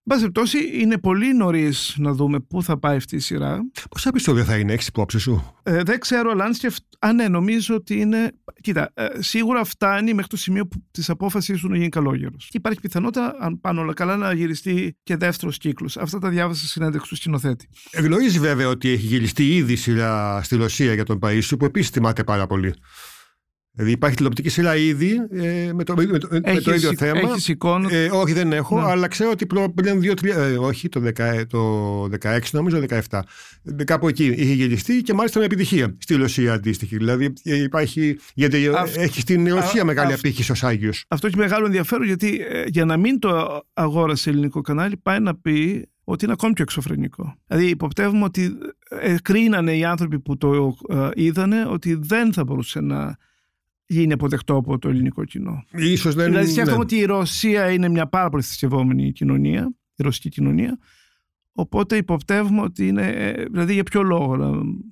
Εν 0.10 0.16
πάση 0.16 0.32
περιπτώσει, 0.32 0.82
είναι 0.82 0.98
πολύ 0.98 1.34
νωρίς 1.34 1.96
να 1.98 2.14
δούμε 2.14 2.40
πού 2.40 2.64
θα 2.64 2.80
πάει 2.80 2.96
αυτή 2.96 3.16
η 3.16 3.20
σειρά. 3.20 3.60
Πόσα 3.90 4.10
επεισόδια 4.10 4.44
θα 4.44 4.58
είναι, 4.58 4.74
έχει 4.74 4.86
υπόψη 4.88 5.20
σου; 5.20 5.54
Ε, 5.64 5.84
δεν 5.84 6.00
ξέρω, 6.00 6.32
αλλά 6.32 6.44
αν 6.44 6.54
σκεφτ... 6.54 6.84
Α, 7.00 7.14
ναι, 7.14 7.28
νομίζω 7.28 7.76
ότι 7.76 8.00
είναι. 8.00 8.32
Κοίτα, 8.62 8.92
ε, 8.94 9.08
σίγουρα 9.20 9.64
φτάνει 9.64 10.14
μέχρι 10.14 10.30
το 10.30 10.38
σημείο 10.38 10.68
της 10.92 11.10
απόφασης 11.10 11.60
του 11.62 11.70
να 11.70 11.76
γίνει 11.76 11.90
καλόγερος. 11.90 12.48
Και 12.50 12.58
υπάρχει 12.58 12.80
πιθανότητα, 12.80 13.36
αν 13.40 13.60
πάνε 13.60 13.80
όλα 13.80 13.94
καλά, 13.94 14.16
να 14.16 14.34
γυριστεί 14.34 14.98
και 15.04 15.16
δεύτερος 15.16 15.58
κύκλος. 15.58 15.98
Αυτά 15.98 16.20
τα 16.20 16.30
διάβασα 16.30 16.60
στη 16.60 16.68
συνέντευξη 16.68 17.10
του 17.10 17.16
σκηνοθέτη. 17.16 17.68
Γνωρίζει 17.94 18.40
βέβαια 18.40 18.68
ότι 18.68 18.90
έχει 18.90 19.06
γυριστεί 19.06 19.56
ήδη 19.56 19.76
σειρά 19.76 20.42
στη 20.44 20.56
Ρωσία 20.56 20.94
για 20.94 21.06
τον 21.06 21.20
Παΐσιο 21.22 21.60
που 21.60 21.66
επίσης 21.66 21.92
τιμάται 21.92 22.24
πάρα 22.24 22.48
πολύ. 22.48 22.74
Δηλαδή 23.78 23.96
υπάρχει 23.96 24.16
τηλεοπτική 24.16 24.50
σειρά 24.50 24.76
ήδη 24.76 25.16
ε, 25.32 25.72
με, 25.74 25.84
το, 25.84 25.96
με, 25.96 26.18
το, 26.18 26.28
με 26.32 26.40
Έχεις 26.44 26.64
το 26.64 26.74
ίδιο 26.74 26.90
εικ- 26.92 26.98
θέμα. 27.00 27.20
έχεις 27.20 27.48
εικόνα; 27.48 27.94
Ε, 27.94 28.10
όχι, 28.12 28.34
δεν 28.34 28.52
έχω, 28.54 28.80
Ναι. 28.82 28.88
αλλά 28.90 29.08
ξέρω 29.08 29.30
ότι 29.32 29.46
προ- 29.46 29.74
πριν 29.74 30.00
δύο-τρία. 30.02 30.36
Ε, 30.38 30.58
όχι, 30.58 30.90
το, 30.90 31.02
10, 31.18 31.46
το 31.50 32.04
16, 32.22 32.40
νομίζω 32.52 32.80
17. 33.10 33.20
Ε, 33.80 33.84
Κάπου 33.84 34.08
εκεί 34.08 34.26
είχε 34.26 34.54
γυριστεί 34.54 35.02
και 35.02 35.14
μάλιστα 35.14 35.40
με 35.40 35.46
επιτυχία 35.46 35.96
στη 36.00 36.16
Ρωσία 36.16 36.54
αντίστοιχη. 36.54 36.98
Δηλαδή 36.98 37.34
ε, 37.44 37.62
υπάρχει. 37.64 38.20
Γιατί 38.34 38.68
Αυ- 38.76 38.98
έχει 38.98 39.22
στην 39.22 39.54
Ρωσία 39.54 39.82
α- 39.82 39.86
μεγάλη 39.86 40.12
αυ- 40.14 40.20
απήχηση 40.20 40.52
ως 40.52 40.64
Άγιος. 40.64 41.06
Αυτό 41.08 41.28
έχει 41.28 41.38
μεγάλο 41.38 41.66
ενδιαφέρον 41.66 42.06
γιατί 42.06 42.46
ε, 42.50 42.64
για 42.68 42.86
να 42.86 42.98
μην 42.98 43.20
το 43.20 43.62
αγόρασε 43.74 44.30
ελληνικό 44.30 44.62
κανάλι, 44.62 44.98
πάει 44.98 45.20
να 45.20 45.36
πει 45.36 45.90
ότι 46.04 46.24
είναι 46.24 46.34
ακόμη 46.34 46.54
πιο 46.54 46.64
εξωφρενικό. 46.64 47.36
Δηλαδή, 47.48 47.66
υποπτεύουμε 47.70 48.24
ότι 48.24 48.58
ε, 49.02 49.16
κρίνανε 49.24 49.76
οι 49.78 49.84
άνθρωποι 49.84 50.20
που 50.20 50.38
το 50.38 50.76
ε, 50.90 51.10
είδανε 51.16 51.66
ότι 51.70 51.94
δεν 52.02 52.34
θα 52.34 52.44
μπορούσε 52.44 52.80
να 52.80 53.18
γίνει 53.88 54.14
αποδεκτό 54.14 54.56
από 54.56 54.80
το 54.80 54.90
ελληνικό 54.90 55.24
κοινό. 55.24 55.64
Ίσως 55.72 56.16
δεν 56.16 56.26
δηλαδή, 56.26 56.52
σκέφτομαι 56.52 56.78
ναι. 56.78 56.84
ότι 56.84 56.96
η 56.96 57.06
Ρωσία 57.06 57.72
είναι 57.72 57.90
μια 57.90 58.08
πάρα 58.08 58.30
πολύ 58.30 58.44
θρησκευόμενη 58.44 59.12
κοινωνία, 59.12 59.74
η 59.96 60.04
ρωσική 60.04 60.30
κοινωνία. 60.30 60.78
Οπότε 61.60 61.96
υποπτεύουμε 61.96 62.62
ότι 62.62 62.88
είναι. 62.88 63.08
ε, 63.08 63.46
Δηλαδή, 63.52 63.74
για 63.74 63.84
ποιο 63.84 64.04
λόγο 64.04 64.38
να, 64.38 64.50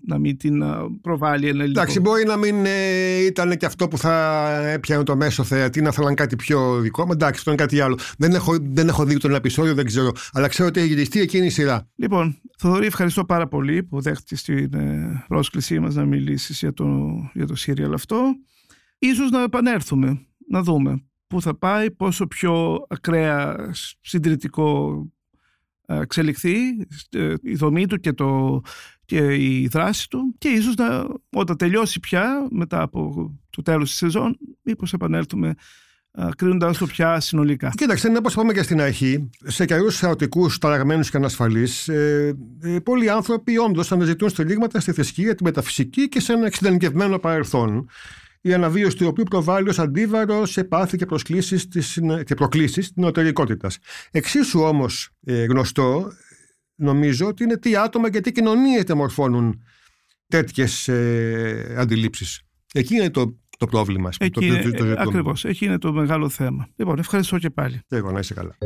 να 0.07 0.19
μην 0.19 0.37
την 0.37 0.63
α, 0.63 0.77
προβάλλει 1.01 1.47
ένα 1.47 1.59
ελληνικό. 1.59 1.79
Εντάξει, 1.79 1.99
μπορεί 1.99 2.25
να 2.25 2.37
μην 2.37 2.65
ε, 2.65 3.25
ήταν 3.25 3.57
και 3.57 3.65
αυτό 3.65 3.87
που 3.87 3.97
θα 3.97 4.47
έπιανε 4.67 5.03
το 5.03 5.15
μέσο 5.15 5.43
θεατή, 5.43 5.81
να 5.81 5.91
θέλαν 5.91 6.15
κάτι 6.15 6.35
πιο 6.35 6.79
δικό 6.79 7.05
μου. 7.05 7.11
Εντάξει, 7.11 7.35
αυτό 7.37 7.51
είναι 7.51 7.61
κάτι 7.61 7.79
άλλο. 7.79 7.97
Δεν 8.17 8.33
έχω, 8.33 8.57
δεν 8.61 8.87
έχω 8.87 9.05
δει 9.05 9.17
τον 9.17 9.33
επεισόδιο, 9.35 9.73
δεν 9.73 9.85
ξέρω. 9.85 10.11
Αλλά 10.31 10.47
ξέρω 10.47 10.67
ότι 10.67 10.79
έχει 10.79 10.87
γυριστεί 10.87 11.19
εκείνη 11.19 11.45
η 11.45 11.49
σειρά. 11.49 11.89
Λοιπόν, 11.95 12.41
Θοδωρή, 12.57 12.85
ευχαριστώ 12.85 13.25
πάρα 13.25 13.47
πολύ 13.47 13.83
που 13.83 14.01
δέχτηκες 14.01 14.43
την 14.43 14.73
ε, 14.73 15.23
πρόσκλησή 15.27 15.79
μας 15.79 15.95
να 15.95 16.05
μιλήσεις 16.05 16.59
για 16.59 16.73
το, 16.73 16.85
για 17.33 17.47
το 17.47 17.55
σύριαλ 17.55 17.93
αυτό. 17.93 18.17
Ίσως 19.05 19.29
να 19.29 19.41
επανέλθουμε, 19.41 20.25
να 20.49 20.61
δούμε 20.61 21.03
πού 21.27 21.41
θα 21.41 21.57
πάει, 21.57 21.91
πόσο 21.91 22.27
πιο 22.27 22.85
ακραία 22.89 23.69
συντηρητικό 24.01 24.99
ε, 25.85 25.99
εξελιχθεί 25.99 26.55
ε, 27.09 27.33
η 27.41 27.55
δομή 27.55 27.87
του 27.87 27.97
και, 27.97 28.13
το, 28.13 28.61
και 29.05 29.35
η 29.35 29.67
δράση 29.67 30.09
του 30.09 30.35
και 30.37 30.49
ίσως 30.49 30.75
να, 30.75 31.05
όταν 31.29 31.57
τελειώσει 31.57 31.99
πια 31.99 32.47
μετά 32.51 32.81
από 32.81 33.31
το 33.49 33.61
τέλος 33.61 33.89
της 33.89 33.97
σεζόν 33.97 34.37
μήπως 34.61 34.93
επανέλθουμε 34.93 35.53
ε, 36.17 36.27
κρίνοντας 36.37 36.77
το 36.77 36.85
πια 36.85 37.19
συνολικά. 37.19 37.69
Κοίταξε, 37.75 38.07
είναι 38.07 38.17
όπως 38.17 38.33
είπαμε 38.33 38.53
και 38.53 38.63
στην 38.63 38.81
αρχή, 38.81 39.29
σε 39.43 39.65
καιρούς 39.65 40.03
αρωτικού, 40.03 40.49
ταραγμένους 40.59 41.09
και 41.09 41.17
ανασφαλείς, 41.17 41.87
ε, 41.87 42.35
ε, 42.61 42.79
πολλοί 42.79 43.09
άνθρωποι 43.09 43.57
όντως 43.57 43.91
αναζητούν 43.91 44.29
στελίγματα 44.29 44.79
στη 44.79 44.91
θρησκεία, 44.91 45.35
τη 45.35 45.43
μεταφυσική 45.43 46.09
και 46.09 46.19
σε 46.19 46.33
ένα 46.33 46.45
εξειδανικευμένο 46.45 47.19
παρελθόν. 47.19 47.89
Η 48.45 48.53
αναβίωση 48.53 48.97
του 48.97 49.07
οποίου 49.07 49.23
προβάλλει 49.23 49.69
ως 49.69 49.79
αντίβαρος 49.79 50.51
σε 50.51 50.63
πάθη 50.63 50.97
και, 50.97 51.05
προσκλήσεις 51.05 51.67
της, 51.67 51.99
και 52.25 52.35
προκλήσεις 52.35 52.87
της 52.87 52.91
νοτερικότητα. 52.95 53.69
Εξίσου 54.11 54.59
όμως 54.59 55.09
ε, 55.25 55.43
γνωστό, 55.43 56.11
νομίζω, 56.75 57.27
ότι 57.27 57.43
είναι 57.43 57.57
τι 57.57 57.75
άτομα 57.75 58.09
και 58.09 58.21
τι 58.21 58.31
κοινωνίες 58.31 58.83
διαμορφώνουν 58.83 59.63
τέτοιες 60.27 60.87
ε, 60.87 61.75
αντιλήψεις. 61.77 62.41
Εκεί 62.73 62.95
είναι 62.95 63.09
το, 63.09 63.39
το 63.57 63.65
πρόβλημα. 63.65 64.09
ας 64.09 64.17
πούμε, 64.17 64.29
Εκεί, 64.35 64.61
το, 64.63 64.69
το, 64.69 64.77
το, 64.77 64.83
το, 64.83 64.85
ε, 64.85 64.95
ακριβώς, 64.97 65.45
εκεί 65.45 65.65
είναι 65.65 65.77
το 65.77 65.93
μεγάλο 65.93 66.29
θέμα. 66.29 66.67
Λοιπόν, 66.75 66.99
ευχαριστώ 66.99 67.37
και 67.37 67.49
πάλι. 67.49 67.81
Και 67.87 67.95
εγώ 67.95 68.11
να 68.11 68.19
είσαι 68.19 68.33
καλά. 68.33 68.57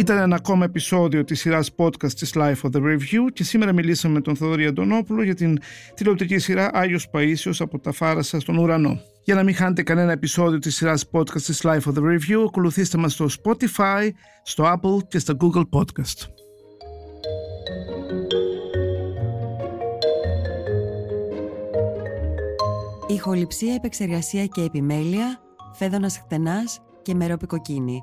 Ήταν 0.00 0.18
ένα 0.18 0.36
ακόμα 0.36 0.64
επεισόδιο 0.64 1.24
της 1.24 1.40
σειράς 1.40 1.70
podcast 1.76 2.12
της 2.12 2.32
Life 2.34 2.60
of 2.62 2.70
the 2.72 2.82
Review 2.82 3.32
και 3.32 3.44
σήμερα 3.44 3.72
μιλήσαμε 3.72 4.14
με 4.14 4.20
τον 4.20 4.36
Θοδωρή 4.36 4.66
Αντωνόπουλο 4.66 5.22
για 5.22 5.34
την 5.34 5.58
τηλεοπτική 5.94 6.38
σειρά 6.38 6.70
Άγιος 6.72 7.08
Παΐσιος 7.12 7.56
από 7.58 7.78
τα 7.78 7.92
Φάρασα 7.92 8.40
στον 8.40 8.58
ουρανό. 8.58 9.00
Για 9.24 9.34
να 9.34 9.42
μην 9.42 9.54
χάνετε 9.54 9.82
κανένα 9.82 10.12
επεισόδιο 10.12 10.58
της 10.58 10.76
σειράς 10.76 11.10
podcast 11.12 11.42
της 11.42 11.60
LiFO 11.64 11.92
The 11.94 12.02
Review, 12.02 12.44
ακολουθήστε 12.46 12.98
μας 12.98 13.12
στο 13.12 13.26
Spotify, 13.42 14.08
στο 14.42 14.64
Apple 14.64 15.08
και 15.08 15.18
στο 15.18 15.36
Google 15.40 15.64
Podcast. 15.78 16.28
Ηχοληψία, 23.06 23.74
επεξεργασία 23.74 24.46
και 24.46 24.62
επιμέλεια, 24.62 25.40
Φαίδωνας 25.72 26.18
Κτενάς 26.18 26.80
και 27.02 27.14
Μερόπη 27.14 27.52
Κοκκίνη. 27.52 28.02